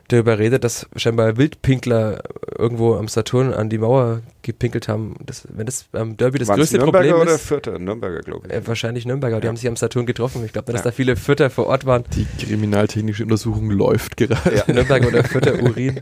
[0.08, 2.22] darüber redet, dass scheinbar Wildpinkler
[2.58, 5.16] irgendwo am Saturn an die Mauer gepinkelt haben.
[5.24, 7.46] Das, wenn das am Derby das Waren's größte Nürnberger Problem oder ist.
[7.46, 7.78] Vierter?
[7.78, 8.52] Nürnberger, glaube ich.
[8.52, 9.40] Äh, wahrscheinlich Nürnberger, ja.
[9.40, 10.44] die haben sich am Saturn getroffen.
[10.44, 10.84] Ich glaube, dass ja.
[10.84, 12.04] da viele Vierter vor Ort waren.
[12.14, 14.54] Die kriminaltechnische Untersuchung läuft gerade.
[14.54, 14.64] Ja.
[14.72, 16.00] Nürnberger oder Vierter Urin.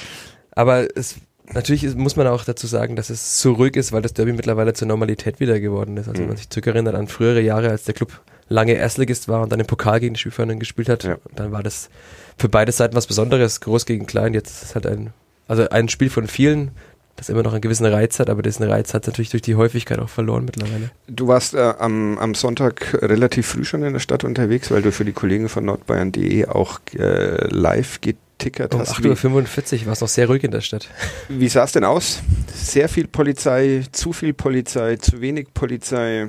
[0.52, 1.16] Aber es
[1.54, 4.72] Natürlich muss man auch dazu sagen, dass es so ruhig ist, weil das Derby mittlerweile
[4.74, 6.08] zur Normalität wieder geworden ist.
[6.08, 6.24] Also mhm.
[6.24, 9.60] wenn man sich zurückerinnert an frühere Jahre, als der Club lange Erstligist war und dann
[9.60, 11.18] im Pokal gegen die Spielfreundinnen gespielt hat, ja.
[11.34, 11.88] dann war das
[12.36, 14.34] für beide Seiten was Besonderes, groß gegen klein.
[14.34, 15.12] Jetzt ist es halt ein,
[15.48, 16.72] also ein Spiel von vielen,
[17.16, 19.98] das immer noch einen gewissen Reiz hat, aber diesen Reiz hat natürlich durch die Häufigkeit
[19.98, 20.90] auch verloren mittlerweile.
[21.08, 24.92] Du warst äh, am, am Sonntag relativ früh schon in der Stadt unterwegs, weil du
[24.92, 28.98] für die Kollegen von nordbayern.de auch äh, live getickert um hast.
[28.98, 30.88] Um 8.45 Uhr war es noch sehr ruhig in der Stadt.
[31.28, 32.20] Wie sah es denn aus?
[32.54, 36.28] Sehr viel Polizei, zu viel Polizei, zu wenig Polizei?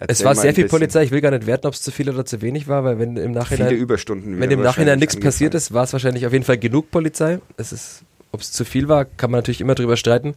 [0.00, 1.02] Erzähl es war sehr viel Polizei.
[1.02, 3.16] Ich will gar nicht werten, ob es zu viel oder zu wenig war, weil wenn
[3.16, 6.92] im Nachhinein, wenn im Nachhinein nichts passiert ist, war es wahrscheinlich auf jeden Fall genug
[6.92, 7.40] Polizei.
[7.56, 10.34] Es ist, ob es zu viel war, kann man natürlich immer drüber streiten.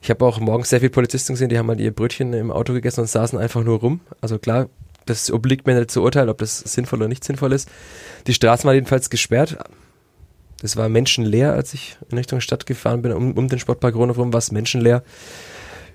[0.00, 2.72] Ich habe auch morgens sehr viele Polizisten gesehen, die haben halt ihr Brötchen im Auto
[2.72, 4.00] gegessen und saßen einfach nur rum.
[4.20, 4.68] Also klar,
[5.06, 7.68] das obliegt mir nicht zu urteilen, ob das sinnvoll oder nicht sinnvoll ist.
[8.26, 9.58] Die Straßen waren jedenfalls gesperrt.
[10.62, 14.32] Es war menschenleer, als ich in Richtung Stadt gefahren bin, um, um den Sportpark rundherum
[14.32, 15.02] war es menschenleer.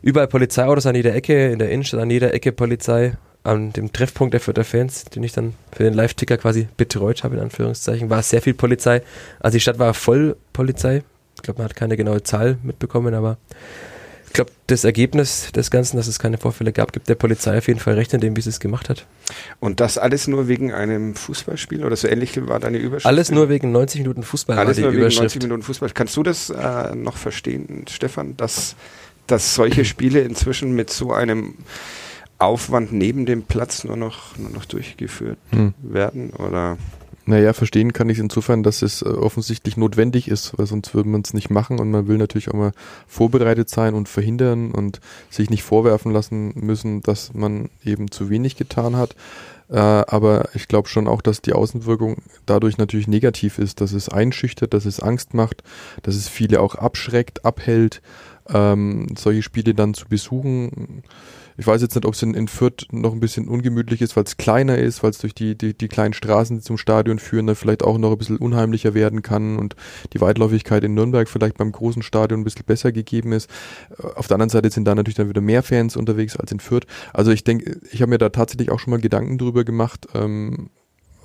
[0.01, 3.17] Überall Polizeiautos an jeder Ecke, in der Innenstadt an jeder Ecke Polizei.
[3.43, 7.35] An dem Treffpunkt der Fürther Fans, den ich dann für den Live-Ticker quasi betreut habe,
[7.35, 9.01] in Anführungszeichen, war sehr viel Polizei.
[9.39, 11.03] Also die Stadt war voll Polizei.
[11.37, 13.37] Ich glaube, man hat keine genaue Zahl mitbekommen, aber
[14.27, 17.67] ich glaube, das Ergebnis des Ganzen, dass es keine Vorfälle gab, gibt der Polizei auf
[17.67, 19.05] jeden Fall recht in dem, wie sie es gemacht hat.
[19.59, 23.05] Und das alles nur wegen einem Fußballspiel oder so ähnlich war deine Überschrift?
[23.05, 24.91] Alles nur wegen 90 Minuten Fußball alles nur.
[24.91, 25.89] Wegen 90 Minuten Fußball.
[25.93, 28.75] Kannst du das äh, noch verstehen, Stefan, dass,
[29.27, 31.55] dass solche Spiele inzwischen mit so einem
[32.37, 35.73] Aufwand neben dem Platz nur noch, nur noch durchgeführt hm.
[35.81, 36.31] werden?
[36.31, 36.77] Oder?
[37.29, 41.23] Naja, verstehen kann ich insofern, dass es äh, offensichtlich notwendig ist, weil sonst würde man
[41.25, 42.71] es nicht machen und man will natürlich auch mal
[43.05, 48.55] vorbereitet sein und verhindern und sich nicht vorwerfen lassen müssen, dass man eben zu wenig
[48.55, 49.13] getan hat.
[49.69, 54.07] Äh, aber ich glaube schon auch, dass die Außenwirkung dadurch natürlich negativ ist, dass es
[54.07, 55.63] einschüchtert, dass es Angst macht,
[56.03, 58.01] dass es viele auch abschreckt, abhält,
[58.49, 61.03] ähm, solche Spiele dann zu besuchen
[61.59, 64.23] ich weiß jetzt nicht, ob es in, in Fürth noch ein bisschen ungemütlich ist, weil
[64.23, 67.47] es kleiner ist, weil es durch die, die, die kleinen Straßen, die zum Stadion führen,
[67.47, 69.75] dann vielleicht auch noch ein bisschen unheimlicher werden kann und
[70.13, 73.49] die Weitläufigkeit in Nürnberg vielleicht beim großen Stadion ein bisschen besser gegeben ist.
[74.15, 76.85] Auf der anderen Seite sind da natürlich dann wieder mehr Fans unterwegs als in Fürth.
[77.11, 80.69] Also ich denke, ich habe mir da tatsächlich auch schon mal Gedanken drüber gemacht, ähm,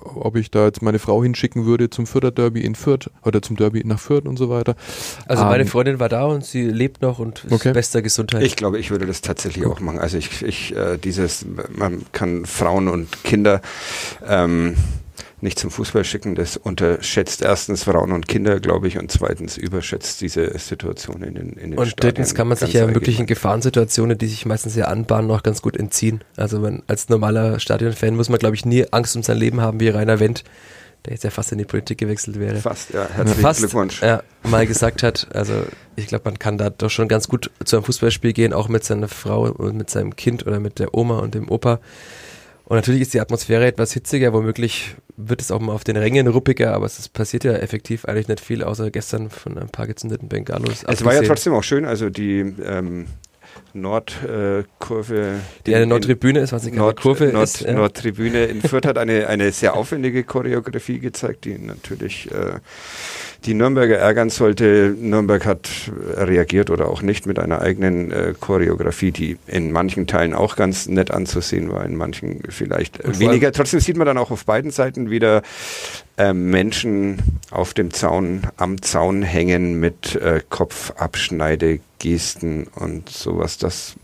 [0.03, 3.55] ob ich da jetzt meine Frau hinschicken würde zum Fürther Derby in Fürth oder zum
[3.55, 4.75] Derby nach Fürth und so weiter.
[5.27, 7.73] Also meine ähm, Freundin war da und sie lebt noch und ist okay.
[7.73, 8.43] bester Gesundheit.
[8.43, 9.99] Ich glaube, ich würde das tatsächlich auch machen.
[9.99, 13.61] Also ich, ich äh, dieses, man kann Frauen und Kinder
[14.27, 14.75] ähm,
[15.43, 16.35] nicht zum Fußball schicken.
[16.35, 21.49] Das unterschätzt erstens Frauen und Kinder, glaube ich, und zweitens überschätzt diese Situation in den,
[21.53, 24.75] in den Und Stadien drittens kann man sich ja wirklich in Gefahrensituationen, die sich meistens
[24.75, 26.23] ja anbahnen, noch ganz gut entziehen.
[26.37, 29.79] Also man, als normaler Stadionfan muss man, glaube ich, nie Angst um sein Leben haben,
[29.79, 30.43] wie Rainer Wendt,
[31.05, 32.55] der jetzt ja fast in die Politik gewechselt wäre.
[32.55, 33.07] Fast, ja.
[33.09, 34.01] Herzlichen fast, Glückwunsch.
[34.01, 35.53] Ja, mal gesagt hat, also
[35.97, 38.85] ich glaube, man kann da doch schon ganz gut zu einem Fußballspiel gehen, auch mit
[38.85, 41.79] seiner Frau und mit seinem Kind oder mit der Oma und dem Opa.
[42.73, 46.25] Und natürlich ist die Atmosphäre etwas hitziger, womöglich wird es auch mal auf den Rängen
[46.27, 50.27] ruppiger, aber es passiert ja effektiv eigentlich nicht viel, außer gestern von ein paar gezündeten
[50.27, 50.83] Bengalos.
[50.87, 53.05] Es war ja trotzdem auch schön, also die ähm,
[53.73, 55.19] Nordkurve.
[55.19, 57.61] Äh, die eine Nordtribüne ist, was ich Nord, Kurve Nord, ist.
[57.61, 57.73] Ja.
[57.73, 62.55] Nordtribüne in Fürth hat eine, eine sehr aufwendige Choreografie gezeigt, die natürlich äh,
[63.45, 64.95] die Nürnberger ärgern sollte.
[64.97, 65.69] Nürnberg hat
[66.15, 70.87] reagiert oder auch nicht mit einer eigenen äh, Choreografie, die in manchen Teilen auch ganz
[70.87, 73.51] nett anzusehen war, in manchen vielleicht Und weniger.
[73.51, 75.41] Trotzdem sieht man dann auch auf beiden Seiten wieder
[76.17, 83.57] äh, Menschen auf dem Zaun, am Zaun hängen mit äh, Kopfabschneidegesten und sowas.
[83.57, 83.95] Das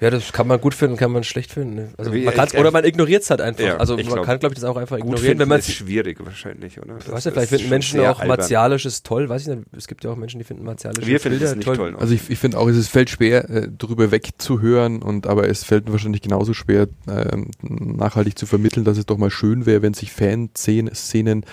[0.00, 1.74] ja, das kann man gut finden, kann man schlecht finden.
[1.74, 1.88] Ne?
[1.96, 3.64] Also man kann's, oder man ignoriert es halt einfach.
[3.64, 5.38] Ja, also man glaub, kann, glaube ich, das auch einfach ignorieren.
[5.38, 6.94] Wenn man ist schwierig wahrscheinlich, oder?
[6.94, 8.38] Das, weiß ja, vielleicht finden Menschen auch albern.
[8.38, 9.28] martialisches toll.
[9.28, 9.62] Weiß ich nicht.
[9.76, 11.76] Es gibt ja auch Menschen, die finden martialische Wir finden es nicht toll.
[11.76, 15.64] toll also ich, ich finde auch, es fällt schwer, äh, drüber wegzuhören und aber es
[15.64, 19.94] fällt wahrscheinlich genauso schwer, äh, nachhaltig zu vermitteln, dass es doch mal schön wäre, wenn
[19.94, 21.44] sich Fanszenen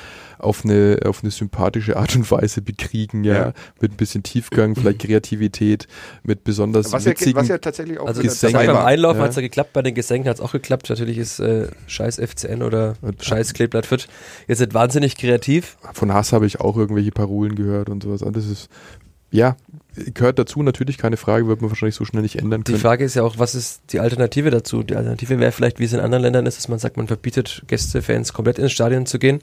[0.44, 3.54] auf eine, auf eine sympathische Art und Weise bekriegen, ja, ja.
[3.80, 5.88] mit ein bisschen Tiefgang, vielleicht Kreativität,
[6.24, 8.66] mit besonders was witzigen, ja, was ja tatsächlich auch also Gesängen.
[8.66, 9.24] beim Einlaufen ja.
[9.24, 10.90] hat es ja geklappt, bei den Gesängen hat es auch geklappt.
[10.90, 14.08] Natürlich ist äh, Scheiß FCN oder Scheiß Kleeblatt Fürth
[14.48, 15.78] jetzt nicht wahnsinnig kreativ.
[15.94, 18.24] Von Hass habe ich auch irgendwelche Parolen gehört und sowas.
[18.32, 18.70] Das ist
[19.32, 19.56] ja,
[19.96, 22.78] gehört dazu natürlich, keine Frage, wird man wahrscheinlich so schnell nicht ändern können.
[22.78, 24.84] Die Frage ist ja auch, was ist die Alternative dazu?
[24.84, 27.64] Die Alternative wäre vielleicht, wie es in anderen Ländern ist, dass man sagt, man verbietet
[27.68, 29.40] Gäste, Fans komplett ins Stadion zu gehen.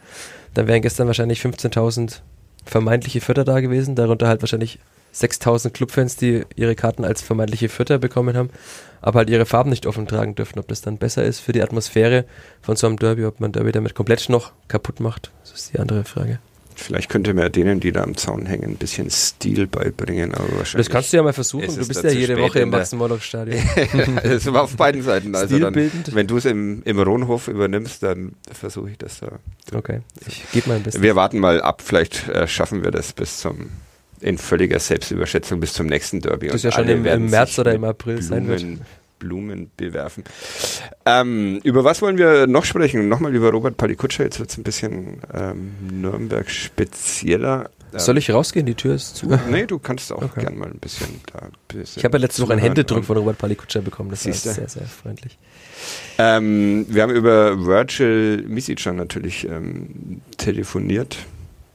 [0.54, 2.20] Dann wären gestern wahrscheinlich 15.000
[2.64, 4.78] vermeintliche Vierter da gewesen, darunter halt wahrscheinlich
[5.14, 8.50] 6.000 Clubfans, die ihre Karten als vermeintliche Vierter bekommen haben,
[9.00, 10.58] aber halt ihre Farben nicht offen tragen dürfen.
[10.58, 12.24] Ob das dann besser ist für die Atmosphäre
[12.60, 15.78] von so einem Derby, ob man Derby damit komplett noch kaputt macht, das ist die
[15.78, 16.38] andere Frage.
[16.78, 20.34] Vielleicht könnte man denen, die da am Zaun hängen, ein bisschen Stil beibringen.
[20.34, 21.66] Aber wahrscheinlich das kannst du ja mal versuchen.
[21.66, 23.60] Du bist ja jede Woche im Max-Morlock-Stadion.
[24.22, 25.34] das war auf beiden Seiten.
[25.34, 29.38] Also dann, wenn du es im, im Rohnhof übernimmst, dann versuche ich das da.
[29.74, 31.02] Okay, ich gebe mal ein bisschen.
[31.02, 31.82] Wir warten mal ab.
[31.84, 33.70] Vielleicht äh, schaffen wir das bis zum
[34.20, 36.48] in völliger Selbstüberschätzung bis zum nächsten Derby.
[36.48, 38.64] Das ist ja schon im, im März oder im April Blumen, sein wird.
[39.18, 40.24] Blumen bewerfen.
[41.06, 43.08] Ähm, über was wollen wir noch sprechen?
[43.08, 44.24] Nochmal über Robert Palikutscher.
[44.24, 47.70] Jetzt wird es ein bisschen ähm, Nürnberg spezieller.
[47.92, 48.66] Ähm, Soll ich rausgehen?
[48.66, 49.26] Die Tür ist zu.
[49.50, 50.42] nee, du kannst auch okay.
[50.42, 51.48] gern mal ein bisschen da.
[51.68, 54.10] Bisschen ich habe ja letzte Woche einen Händedruck von Robert Palikutscher bekommen.
[54.10, 55.38] Das ist sehr, sehr freundlich.
[56.18, 61.18] Ähm, wir haben über Virgil Misicjan natürlich ähm, telefoniert,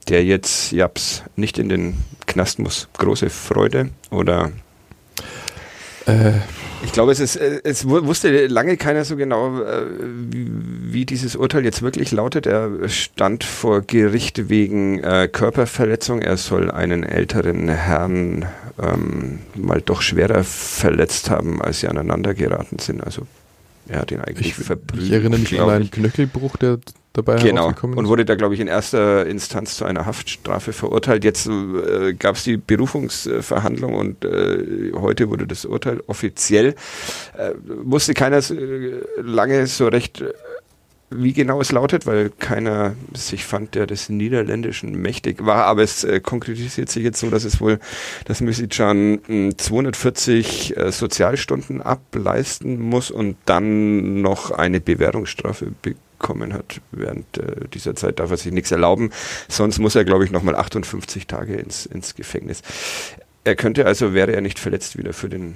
[0.09, 2.89] der jetzt Japs nicht in den Knast muss.
[2.97, 4.51] Große Freude oder
[6.05, 6.33] Äh,
[6.83, 9.85] ich glaube, es ist, äh, es wusste lange keiner so genau, äh,
[10.31, 12.45] wie dieses Urteil jetzt wirklich lautet.
[12.45, 16.21] Er stand vor Gericht wegen Körperverletzung.
[16.21, 18.45] Er soll einen älteren Herrn
[18.81, 23.03] ähm, mal doch schwerer verletzt haben, als sie aneinander geraten sind.
[23.03, 23.27] Also
[23.87, 25.07] er hat ihn eigentlich ich, verprügelt.
[25.07, 26.79] Ich erinnere mich an einen Knöchelbruch, der
[27.13, 27.71] dabei genau.
[27.81, 31.23] und wurde da glaube ich in erster Instanz zu einer Haftstrafe verurteilt.
[31.23, 36.75] Jetzt äh, gab es die Berufungsverhandlung und äh, heute wurde das Urteil offiziell.
[37.37, 37.51] Äh,
[37.83, 40.33] wusste keiner äh, lange so recht äh,
[41.15, 45.65] wie genau es lautet, weil keiner sich fand, der des Niederländischen mächtig war.
[45.65, 47.79] Aber es äh, konkretisiert sich jetzt so, dass es wohl,
[48.25, 56.81] dass Misicjan 240 äh, Sozialstunden ableisten muss und dann noch eine Bewährungsstrafe bekommen hat.
[56.91, 59.11] Während äh, dieser Zeit darf er sich nichts erlauben.
[59.47, 62.61] Sonst muss er, glaube ich, nochmal 58 Tage ins, ins Gefängnis.
[63.43, 65.55] Er könnte also, wäre er nicht verletzt, wieder für den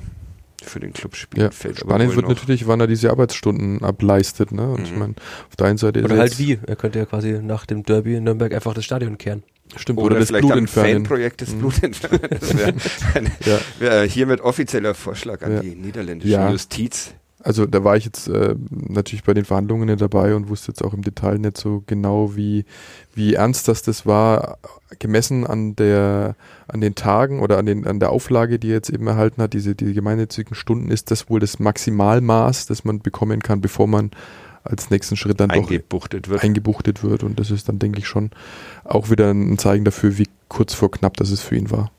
[0.70, 1.46] für den Club spielen.
[1.46, 4.52] Ja, Fällt spannend wird natürlich, wann er diese Arbeitsstunden ableistet.
[4.52, 4.70] Ne?
[4.70, 4.86] Und mhm.
[4.86, 5.14] ich meine,
[5.50, 6.60] auf der einen Seite Oder halt wie.
[6.66, 9.44] Er könnte ja quasi nach dem Derby in Nürnberg einfach das Stadion kehren.
[9.76, 11.60] Stimmt, oder, oder das vielleicht Blut ein Fanprojekt des mhm.
[11.60, 12.20] Blut entfernen.
[12.30, 12.74] Das wäre
[13.46, 13.60] ja.
[13.80, 15.60] wär hiermit offizieller Vorschlag an ja.
[15.60, 16.50] die niederländische ja.
[16.50, 17.14] Justiz
[17.48, 20.84] also da war ich jetzt äh, natürlich bei den Verhandlungen nicht dabei und wusste jetzt
[20.84, 22.66] auch im Detail nicht so genau, wie,
[23.16, 24.58] wie ernst das das war,
[25.00, 26.36] gemessen an der,
[26.68, 29.54] an den Tagen oder an den, an der Auflage, die er jetzt eben erhalten hat,
[29.54, 34.12] diese, die gemeinnützigen Stunden, ist das wohl das Maximalmaß, das man bekommen kann, bevor man
[34.66, 36.44] als nächsten Schritt dann eingebuchtet doch wird.
[36.44, 37.24] eingebuchtet wird.
[37.24, 38.32] Und das ist dann, denke ich, schon
[38.84, 41.92] auch wieder ein Zeichen dafür, wie kurz vor knapp das es für ihn war.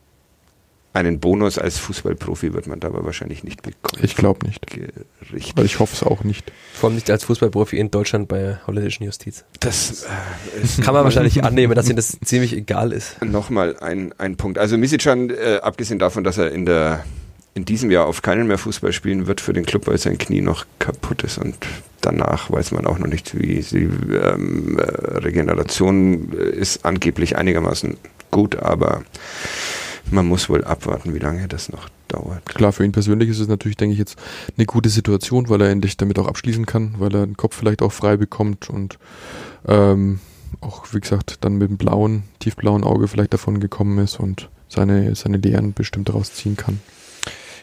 [0.99, 4.03] Einen Bonus als Fußballprofi wird man da aber wahrscheinlich nicht bekommen.
[4.03, 4.67] Ich glaube nicht.
[4.67, 5.57] Gericht.
[5.57, 6.51] Weil ich hoffe es auch nicht.
[6.75, 9.45] Vor allem nicht als Fußballprofi in Deutschland bei der holländischen Justiz.
[9.61, 13.23] Das äh, kann man wahrscheinlich annehmen, dass ihnen das ziemlich egal ist.
[13.23, 14.59] Nochmal ein, ein Punkt.
[14.59, 17.05] Also Misicjan, äh, abgesehen davon, dass er in der
[17.55, 20.41] in diesem Jahr auf keinen mehr Fußball spielen wird für den Club, weil sein Knie
[20.41, 21.57] noch kaputt ist und
[22.01, 24.83] danach weiß man auch noch nicht, wie die ähm, äh,
[25.19, 27.97] Regeneration äh, ist angeblich einigermaßen
[28.33, 29.03] gut, aber
[30.11, 32.45] man muss wohl abwarten, wie lange das noch dauert.
[32.47, 34.19] Klar, für ihn persönlich ist es natürlich, denke ich, jetzt
[34.57, 37.83] eine gute Situation, weil er endlich damit auch abschließen kann, weil er den Kopf vielleicht
[37.83, 38.99] auch frei bekommt und
[39.67, 40.21] ähm,
[40.61, 45.15] auch, wie gesagt, dann mit dem blauen, tiefblauen Auge vielleicht davon gekommen ist und seine,
[45.15, 46.81] seine Lehren bestimmt daraus ziehen kann.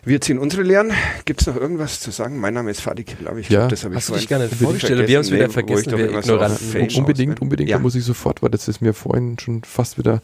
[0.05, 0.93] Wir ziehen unsere Lehren.
[1.25, 2.39] Gibt es noch irgendwas zu sagen?
[2.39, 3.41] Mein Name ist Fadi Kiblavi.
[3.41, 3.61] Ich ja.
[3.61, 5.07] Glaub, das habe ich Hast vorhin gerne vorgestellt.
[5.07, 5.97] Wir haben es wieder vergessen.
[5.97, 6.89] Wir ignoranten.
[6.89, 7.71] So unbedingt, unbedingt.
[7.71, 7.77] Ja.
[7.77, 10.21] Da muss ich sofort, weil das ist mir vorhin schon fast wieder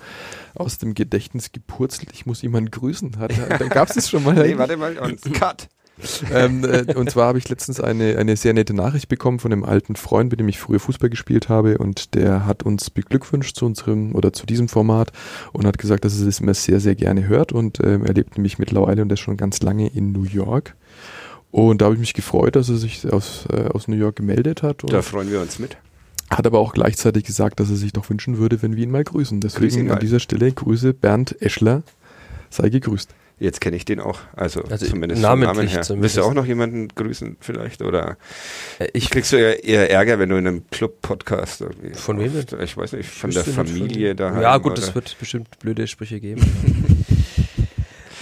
[0.54, 2.10] aus dem Gedächtnis gepurzelt.
[2.13, 3.12] Ich muss jemanden grüßen.
[3.50, 4.36] Dann gab es das schon mal.
[4.36, 5.00] nee, warte mal.
[5.00, 5.67] Und Cut
[6.33, 9.63] ähm, äh, und zwar habe ich letztens eine, eine sehr nette Nachricht bekommen von einem
[9.63, 13.65] alten Freund, mit dem ich früher Fußball gespielt habe und der hat uns beglückwünscht zu
[13.65, 15.11] unserem oder zu diesem Format
[15.53, 18.37] und hat gesagt, dass er es immer sehr, sehr gerne hört und ähm, er lebt
[18.37, 20.75] nämlich mittlerweile und ist schon ganz lange in New York.
[21.51, 24.63] Und da habe ich mich gefreut, dass er sich aus, äh, aus New York gemeldet
[24.63, 24.83] hat.
[24.87, 25.77] da freuen wir uns mit.
[26.29, 29.03] Hat aber auch gleichzeitig gesagt, dass er sich doch wünschen würde, wenn wir ihn mal
[29.03, 29.41] grüßen.
[29.41, 31.83] Deswegen an dieser Stelle Grüße Bernd Eschler.
[32.49, 33.13] Sei gegrüßt.
[33.41, 35.82] Jetzt kenne ich den auch, also, also zumindest Namen her.
[35.82, 35.89] Zumindest.
[35.89, 37.82] Willst du auch noch jemanden grüßen vielleicht?
[37.82, 38.17] Oder
[38.77, 41.95] äh, ich kriegst du ja eher Ärger, wenn du in einem Club-Podcast irgendwie.
[41.95, 42.32] Von wem?
[42.63, 44.39] Ich weiß nicht, von der Familie da.
[44.39, 46.41] Ja gut, es wird bestimmt blöde Sprüche geben.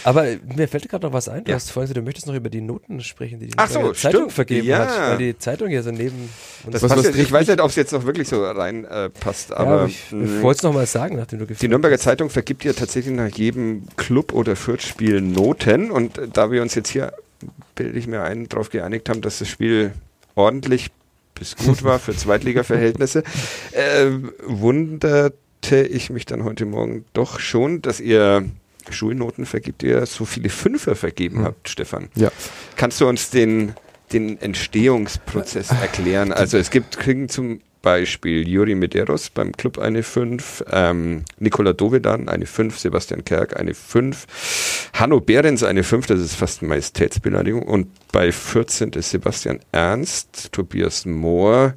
[0.03, 1.43] Aber mir fällt gerade noch was ein.
[1.43, 1.55] Du ja.
[1.55, 4.21] hast vorhin gesagt, du möchtest noch über die Noten sprechen, die die Ach so, Zeitung
[4.21, 4.33] stimmt.
[4.33, 4.79] vergeben ja.
[4.79, 5.11] hat.
[5.11, 6.29] Weil die Zeitung ja so neben.
[6.69, 9.53] Das was, was jetzt, ich weiß nicht, ob es jetzt noch wirklich so reinpasst, äh,
[9.53, 9.81] aber.
[9.81, 13.15] Ja, ich, ich wollte es nochmal sagen, nachdem du Die Nürnberger Zeitung vergibt ja tatsächlich
[13.15, 15.91] nach jedem Club- oder Fürth-Spiel Noten.
[15.91, 17.13] Und äh, da wir uns jetzt hier,
[17.75, 19.93] bilde ich mir ein, darauf geeinigt haben, dass das Spiel
[20.35, 20.91] ordentlich
[21.35, 23.23] bis gut war für Zweitliga-Verhältnisse,
[23.71, 24.07] äh,
[24.45, 28.45] wunderte ich mich dann heute Morgen doch schon, dass ihr
[28.89, 31.45] Schulnoten vergibt, ihr so viele Fünfer vergeben mhm.
[31.45, 32.09] habt, Stefan.
[32.15, 32.31] Ja.
[32.75, 33.73] Kannst du uns den,
[34.11, 36.31] den Entstehungsprozess erklären?
[36.31, 42.27] Also es gibt, kriegen zum Beispiel Juri Medeiros beim Club eine 5, ähm, Nikola Dovedan
[42.27, 47.63] eine 5, Sebastian Kerk eine 5, Hanno Behrens eine 5, das ist fast eine Majestätsbeleidigung
[47.63, 51.75] und bei 14 ist Sebastian Ernst, Tobias Mohr,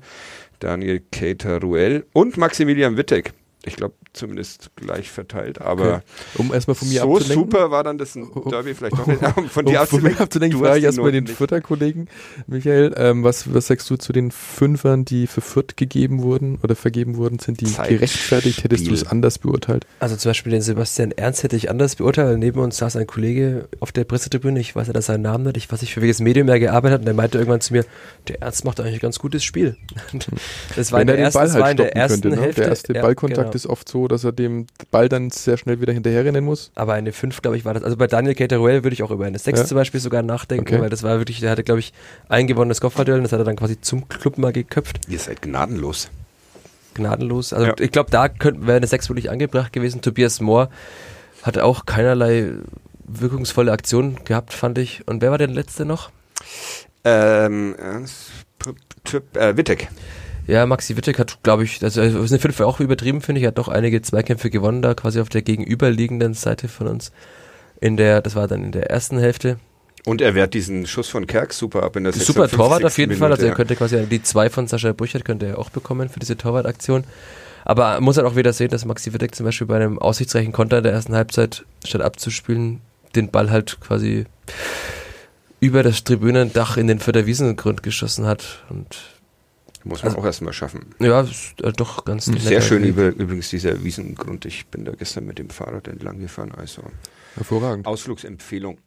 [0.58, 3.32] Daniel Keita-Ruel und Maximilian Wittek.
[3.64, 5.61] Ich glaube, zumindest gleich verteilt.
[5.61, 6.03] Aber okay.
[6.38, 7.51] um erstmal von mir so abzulenken.
[7.51, 9.22] super war dann das Derby vielleicht noch nicht.
[9.37, 12.09] Um von um dir von mir abzulenken, frage ich erstmal den Fürther Kollegen.
[12.46, 16.75] Michael, ähm, was, was sagst du zu den Fünfern, die für Fürth gegeben wurden oder
[16.75, 17.38] vergeben wurden?
[17.38, 18.64] Sind die Zeit gerechtfertigt?
[18.64, 19.87] Hättest du es anders beurteilt?
[20.01, 22.38] Also zum Beispiel den Sebastian Ernst hätte ich anders beurteilt.
[22.38, 25.57] Neben uns saß ein Kollege auf der Pressetribüne, ich weiß ja, dass seinen Namen nicht,
[25.57, 27.85] ich weiß nicht, für welches Medium er gearbeitet hat, und der meinte irgendwann zu mir,
[28.29, 29.77] der Ernst macht eigentlich ein ganz gutes Spiel.
[30.77, 32.61] das war Wenn in der ersten, Ball halt in der ersten könnte, Hälfte.
[32.61, 32.64] Ne?
[32.64, 35.92] Der erste Ballkontakt wirkt es oft so, dass er dem Ball dann sehr schnell wieder
[35.92, 36.70] hinterherrennen muss.
[36.74, 37.82] Aber eine 5, glaube ich, war das.
[37.82, 39.66] Also bei Daniel Cateruel würde ich auch über eine 6 ja?
[39.66, 40.82] zum Beispiel sogar nachdenken, okay.
[40.82, 41.92] weil das war wirklich, der hatte, glaube ich,
[42.28, 45.00] ein gewonnenes Kopfballduell und das hat er dann quasi zum Club mal geköpft.
[45.08, 46.10] Ihr seid gnadenlos.
[46.94, 47.52] Gnadenlos.
[47.52, 47.74] Also ja.
[47.78, 50.00] ich glaube, da wäre eine 6 wirklich angebracht gewesen.
[50.00, 50.70] Tobias Mohr
[51.42, 52.52] hatte auch keinerlei
[53.04, 55.06] wirkungsvolle Aktion gehabt, fand ich.
[55.06, 56.10] Und wer war der letzte noch?
[57.04, 57.74] Ähm,
[59.34, 59.88] äh, Wittek.
[60.46, 63.59] Ja, Maxi Wittek hat, glaube ich, also ist eine 5 auch übertrieben, finde ich, hat
[63.59, 67.12] doch einige Zweikämpfe gewonnen da, quasi auf der gegenüberliegenden Seite von uns.
[67.81, 69.59] In der, das war dann in der ersten Hälfte.
[70.05, 73.11] Und er wehrt diesen Schuss von Kerk super ab in der Super Torwart auf jeden
[73.11, 76.09] Minute, Fall, also er könnte quasi die zwei von Sascha Burchert könnte er auch bekommen
[76.09, 77.05] für diese Torwartaktion.
[77.64, 80.52] Aber man muss halt auch wieder sehen, dass Maxi Wittek zum Beispiel bei einem aussichtsreichen
[80.52, 82.81] Konter der ersten Halbzeit, statt abzuspielen,
[83.14, 84.26] den Ball halt quasi
[85.61, 88.64] über das Tribünendach in den Förderwiesengrund geschossen hat.
[88.68, 88.96] Und
[89.85, 90.95] muss man also, auch erstmal schaffen.
[90.99, 94.45] Ja, ist, äh, doch ganz Sehr schön über, übrigens dieser Wiesengrund.
[94.45, 96.53] Ich bin da gestern mit dem Fahrrad entlang gefahren.
[96.57, 96.83] Also
[97.35, 97.87] hervorragend.
[97.87, 98.79] Ausflugsempfehlung.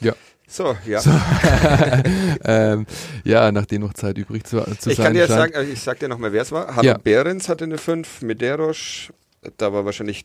[0.00, 0.14] Ja.
[0.48, 1.00] So, ja.
[1.00, 1.10] So.
[2.44, 2.86] ähm,
[3.24, 6.00] ja, nachdem noch Zeit übrig zu, zu ich sein kann dir sagen, also ich sag
[6.00, 6.74] dir nochmal, wer es war.
[6.74, 6.98] Hanno ja.
[6.98, 9.12] Behrens hatte eine 5, Mederosch,
[9.58, 10.24] da war wahrscheinlich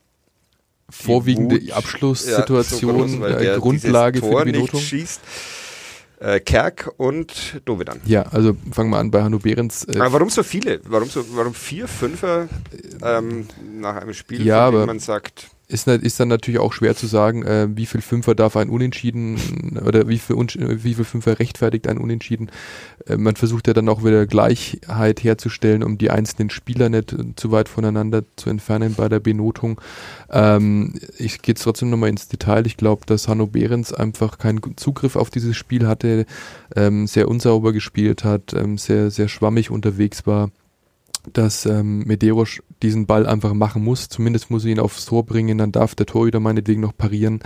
[0.89, 4.79] vorwiegende Abschlusssituation, ja, so äh, Grundlage für die Benotung.
[4.79, 5.21] Schießt.
[6.19, 7.99] Äh, Kerk und Dovedan.
[8.05, 9.83] Ja, also fangen wir an bei Hanno Behrens.
[9.83, 10.79] Äh aber warum so viele?
[10.85, 12.47] Warum so, warum vier, fünfer
[13.03, 13.47] ähm,
[13.79, 17.43] nach einem Spiel, ja, dem man sagt, ist, ist dann natürlich auch schwer zu sagen,
[17.43, 21.97] äh, wie viel Fünfer darf ein Unentschieden oder wie viel, wie viel Fünfer rechtfertigt ein
[21.97, 22.51] Unentschieden.
[23.07, 27.51] Äh, man versucht ja dann auch wieder Gleichheit herzustellen, um die einzelnen Spieler nicht zu
[27.51, 29.81] weit voneinander zu entfernen bei der Benotung.
[30.29, 32.67] Ähm, ich gehe trotzdem nochmal ins Detail.
[32.67, 36.25] Ich glaube, dass Hanno Behrens einfach keinen Zugriff auf dieses Spiel hatte,
[36.75, 40.51] ähm, sehr unsauber gespielt hat, ähm, sehr, sehr schwammig unterwegs war
[41.33, 44.09] dass ähm, Medeiros diesen Ball einfach machen muss.
[44.09, 47.39] Zumindest muss er ihn aufs Tor bringen, dann darf der Torhüter meinetwegen noch parieren.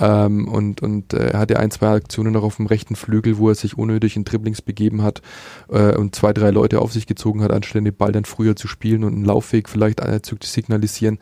[0.00, 3.50] Ähm, und und äh, er hatte ein, zwei Aktionen noch auf dem rechten Flügel, wo
[3.50, 5.20] er sich unnötig in Dribblings begeben hat
[5.68, 8.68] äh, und zwei, drei Leute auf sich gezogen hat, anstelle den Ball dann früher zu
[8.68, 11.18] spielen und einen Laufweg vielleicht äh, zu signalisieren.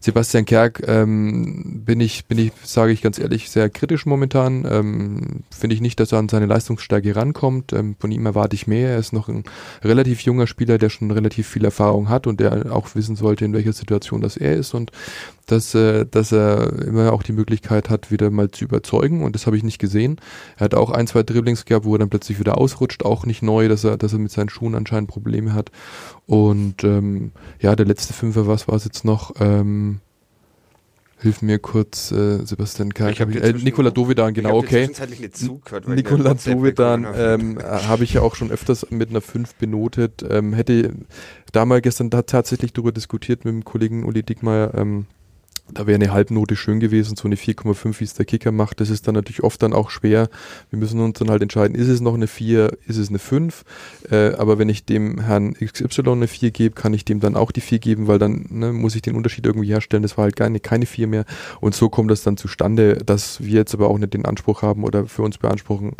[0.00, 4.66] Sebastian Kerk ähm, bin ich, bin ich, sage ich ganz ehrlich, sehr kritisch momentan.
[4.70, 7.72] Ähm, Finde ich nicht, dass er an seine Leistungsstärke rankommt.
[7.74, 8.90] Ähm, von ihm erwarte ich mehr.
[8.90, 9.44] Er ist noch ein
[9.82, 13.52] relativ junger Spieler, der schon relativ viel Erfahrung hat und der auch wissen sollte, in
[13.52, 14.72] welcher Situation das er ist.
[14.72, 14.92] Und
[15.46, 19.46] dass, äh, dass er immer auch die Möglichkeit hat, wieder mal zu überzeugen und das
[19.46, 20.20] habe ich nicht gesehen.
[20.56, 23.42] Er hat auch ein, zwei Dribblings gehabt, wo er dann plötzlich wieder ausrutscht, auch nicht
[23.42, 25.70] neu, dass er, dass er mit seinen Schuhen anscheinend Probleme hat.
[26.26, 29.34] Und ähm, ja, der letzte Fünfer, was war es jetzt noch?
[29.40, 30.00] Ähm,
[31.24, 33.18] Hilf mir kurz, äh, Sebastian Karg.
[33.18, 34.90] Äh, Nikola Dovedan, genau, okay.
[35.86, 40.22] Nikola Dovedan ähm, habe ich ja auch schon öfters mit einer 5 benotet.
[40.28, 40.92] Ähm, hätte
[41.52, 45.06] da mal gestern da tatsächlich darüber diskutiert mit dem Kollegen Uli Dickmeyer, ähm,
[45.72, 48.80] da wäre eine Halbnote schön gewesen, so eine 4,5, wie es der Kicker macht.
[48.80, 50.28] Das ist dann natürlich oft dann auch schwer.
[50.70, 53.64] Wir müssen uns dann halt entscheiden, ist es noch eine 4, ist es eine 5?
[54.10, 57.50] Äh, aber wenn ich dem Herrn XY eine 4 gebe, kann ich dem dann auch
[57.50, 60.02] die 4 geben, weil dann ne, muss ich den Unterschied irgendwie herstellen.
[60.02, 61.24] Das war halt keine, keine 4 mehr.
[61.60, 64.84] Und so kommt das dann zustande, dass wir jetzt aber auch nicht den Anspruch haben
[64.84, 65.92] oder für uns beanspruchen,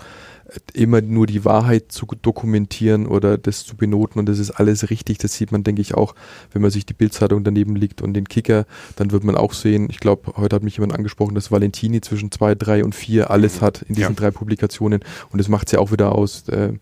[0.72, 5.18] immer nur die Wahrheit zu dokumentieren oder das zu benoten und das ist alles richtig.
[5.18, 6.14] Das sieht man, denke ich, auch,
[6.52, 9.88] wenn man sich die Bildzeitung daneben liegt und den Kicker, dann wird man auch sehen,
[9.90, 13.60] ich glaube, heute hat mich jemand angesprochen, dass Valentini zwischen zwei, drei und vier alles
[13.60, 14.20] hat in diesen ja.
[14.20, 16.72] drei Publikationen und das macht es ja auch wieder aus, äh,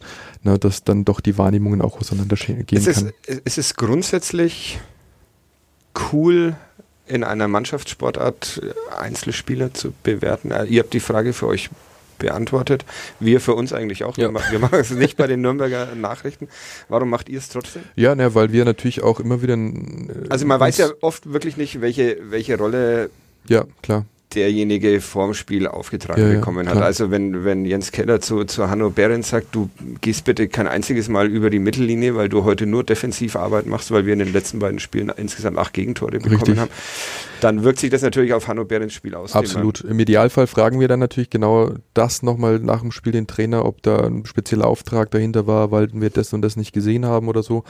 [0.42, 3.12] na, dass dann doch die Wahrnehmungen auch auseinandergehen es ist, kann.
[3.44, 4.80] Es ist grundsätzlich
[6.12, 6.56] cool,
[7.06, 8.62] in einer Mannschaftssportart
[8.96, 10.52] Einzelspieler zu bewerten.
[10.68, 11.68] Ihr habt die Frage für euch
[12.22, 12.85] beantwortet.
[13.20, 14.16] Wir für uns eigentlich auch.
[14.16, 14.30] Ja.
[14.50, 16.48] Wir machen es nicht bei den Nürnberger Nachrichten.
[16.88, 17.82] Warum macht ihr es trotzdem?
[17.96, 19.54] Ja, ne, weil wir natürlich auch immer wieder.
[19.54, 23.11] Äh, also man weiß ja oft wirklich nicht, welche, welche Rolle
[23.48, 26.78] ja, klar derjenige vorm Spiel aufgetragen ja, bekommen hat.
[26.78, 31.08] Also wenn, wenn Jens Keller zu, zu Hanno Behrens sagt, du gehst bitte kein einziges
[31.08, 34.58] Mal über die Mittellinie, weil du heute nur Defensivarbeit machst, weil wir in den letzten
[34.58, 36.58] beiden Spielen insgesamt acht Gegentore bekommen Richtig.
[36.58, 36.70] haben,
[37.40, 39.34] dann wirkt sich das natürlich auf Hanno Behrens Spiel aus.
[39.34, 39.80] Absolut.
[39.80, 43.82] Im Idealfall fragen wir dann natürlich genau das nochmal nach dem Spiel den Trainer, ob
[43.82, 47.42] da ein spezieller Auftrag dahinter war, weil wir das und das nicht gesehen haben oder
[47.42, 47.64] so.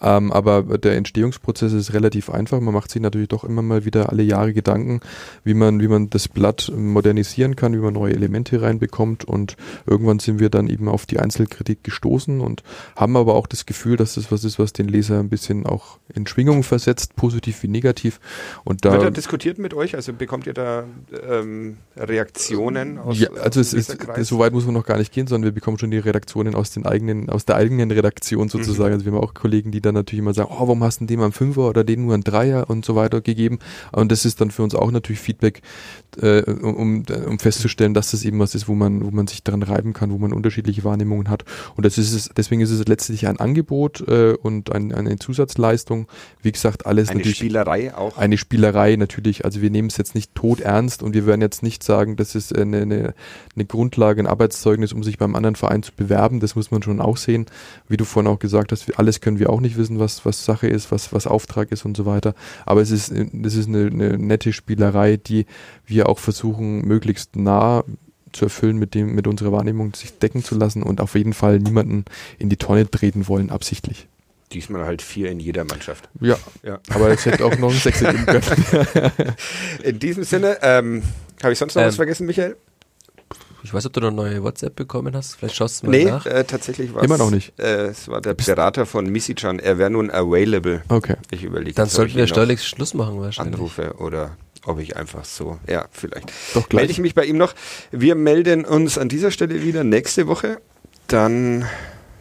[0.00, 2.60] Ähm, aber der Entstehungsprozess ist relativ einfach.
[2.60, 5.00] Man macht sich natürlich doch immer mal wieder alle Jahre Gedanken,
[5.42, 9.56] wie man, wie man man das Blatt modernisieren kann, wie man neue Elemente reinbekommt und
[9.86, 12.62] irgendwann sind wir dann eben auf die Einzelkritik gestoßen und
[12.94, 15.98] haben aber auch das Gefühl, dass das was ist, was den Leser ein bisschen auch
[16.14, 18.20] in Schwingung versetzt, positiv wie negativ.
[18.64, 19.94] Und da Wird er diskutiert mit euch?
[19.94, 20.84] Also bekommt ihr da
[21.28, 25.26] ähm, Reaktionen aus Ja, also es ist, so weit muss man noch gar nicht gehen,
[25.26, 28.90] sondern wir bekommen schon die Redaktionen aus den eigenen, aus der eigenen Redaktion sozusagen.
[28.90, 28.94] Mhm.
[28.94, 31.20] Also wir haben auch Kollegen, die dann natürlich immer sagen, oh, warum hast du dem
[31.20, 33.58] einen Fünfer oder den nur einen Dreier und so weiter gegeben.
[33.92, 35.62] Und das ist dann für uns auch natürlich Feedback,
[36.20, 39.62] äh, um, um festzustellen, dass das eben was ist, wo man, wo man sich dran
[39.62, 41.44] reiben kann, wo man unterschiedliche Wahrnehmungen hat.
[41.76, 46.08] Und das ist es, deswegen ist es letztlich ein Angebot äh, und ein, eine Zusatzleistung.
[46.42, 47.40] Wie gesagt, alles eine natürlich.
[47.40, 48.16] Eine Spielerei auch.
[48.16, 49.44] Eine Spielerei natürlich.
[49.44, 52.34] Also wir nehmen es jetzt nicht tot ernst und wir werden jetzt nicht sagen, das
[52.34, 53.14] ist eine, eine,
[53.54, 56.40] eine Grundlage, ein Arbeitszeugnis, um sich beim anderen Verein zu bewerben.
[56.40, 57.46] Das muss man schon auch sehen.
[57.88, 60.66] Wie du vorhin auch gesagt hast, alles können wir auch nicht wissen, was, was Sache
[60.66, 62.34] ist, was, was Auftrag ist und so weiter.
[62.64, 65.46] Aber es ist, es ist eine, eine nette Spielerei, die
[65.86, 67.84] wir auch versuchen, möglichst nah
[68.32, 71.58] zu erfüllen, mit dem, mit unserer Wahrnehmung sich decken zu lassen und auf jeden Fall
[71.58, 72.04] niemanden
[72.38, 74.08] in die Tonne treten wollen, absichtlich.
[74.52, 76.08] Diesmal halt vier in jeder Mannschaft.
[76.20, 76.78] Ja, ja.
[76.90, 79.12] aber es hätte auch noch ein Sechser geben können.
[79.82, 81.02] in diesem Sinne, ähm,
[81.42, 82.56] habe ich sonst noch ähm, was vergessen, Michael?
[83.64, 85.34] Ich weiß, ob du noch neue WhatsApp bekommen hast.
[85.34, 86.24] Vielleicht schaust du mal nee, nach.
[86.24, 87.58] Nee, äh, tatsächlich war Immer noch nicht.
[87.58, 89.58] Äh, es war der Berater von Missichan.
[89.58, 90.82] Er wäre nun available.
[90.88, 91.16] Okay.
[91.32, 91.74] Ich überlege.
[91.74, 93.56] Dann sollten wir steuerlich Schluss machen wahrscheinlich.
[93.56, 96.32] Anrufe oder ob ich einfach so, ja, vielleicht.
[96.54, 96.80] Doch gleich.
[96.80, 97.54] Melde ich mich bei ihm noch.
[97.90, 100.58] Wir melden uns an dieser Stelle wieder nächste Woche.
[101.06, 101.66] Dann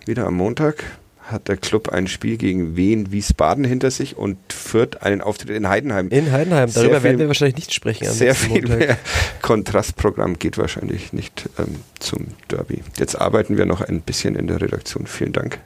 [0.06, 0.84] wieder am Montag
[1.26, 5.68] hat der Club ein Spiel gegen Wien Wiesbaden hinter sich und führt einen Auftritt in
[5.68, 6.10] Heidenheim.
[6.10, 8.08] In Heidenheim, darüber viel, werden wir wahrscheinlich nicht sprechen.
[8.08, 8.78] Sehr viel Montag.
[8.78, 8.98] mehr
[9.42, 12.84] Kontrastprogramm geht wahrscheinlich nicht ähm, zum Derby.
[12.98, 15.08] Jetzt arbeiten wir noch ein bisschen in der Redaktion.
[15.08, 15.60] Vielen Dank.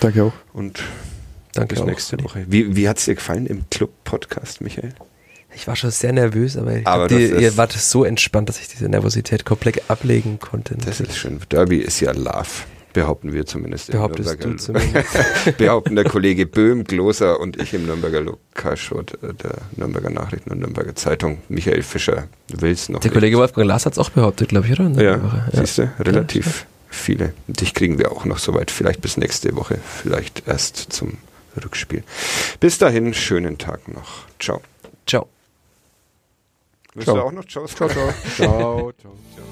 [0.00, 0.32] Danke auch.
[0.52, 0.84] Und
[1.52, 2.44] Danke bis nächste Woche.
[2.48, 4.92] Wie, wie hat es dir gefallen im Club-Podcast, Michael?
[5.56, 8.90] Ich war schon sehr nervös, aber, aber die, ihr wart so entspannt, dass ich diese
[8.90, 10.76] Nervosität komplett ablegen konnte.
[10.76, 11.40] Das ist schön.
[11.50, 12.46] Derby ist ja Love.
[12.92, 13.90] Behaupten wir zumindest.
[13.90, 15.06] Behauptest du zumindest.
[15.58, 20.60] behaupten der Kollege Böhm, Gloser und ich im Nürnberger Lokalschott äh, der Nürnberger Nachrichten und
[20.60, 21.38] Nürnberger Zeitung.
[21.48, 23.00] Michael Fischer will es noch.
[23.00, 24.90] Der Kollege Wolfgang Lars hat es auch behauptet, glaube ich, oder?
[25.02, 25.48] Ja, ja.
[25.52, 27.32] siehst du, relativ ja, viele.
[27.48, 28.70] Dich kriegen wir auch noch soweit.
[28.70, 31.18] Vielleicht bis nächste Woche, vielleicht erst zum
[31.62, 32.02] Rückspiel.
[32.60, 34.24] Bis dahin, schönen Tag noch.
[34.38, 34.60] Ciao.
[35.06, 35.28] Ciao.
[37.04, 37.16] Ciao.
[37.16, 38.10] du auch noch Ciao Ciao, ciao.
[38.36, 39.44] ciao, ciao, ciao.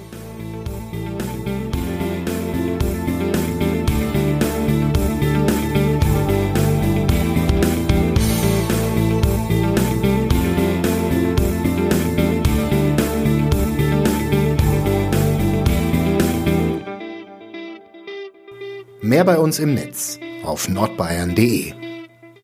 [19.02, 21.83] Mehr bei uns im Netz auf nordbayern.de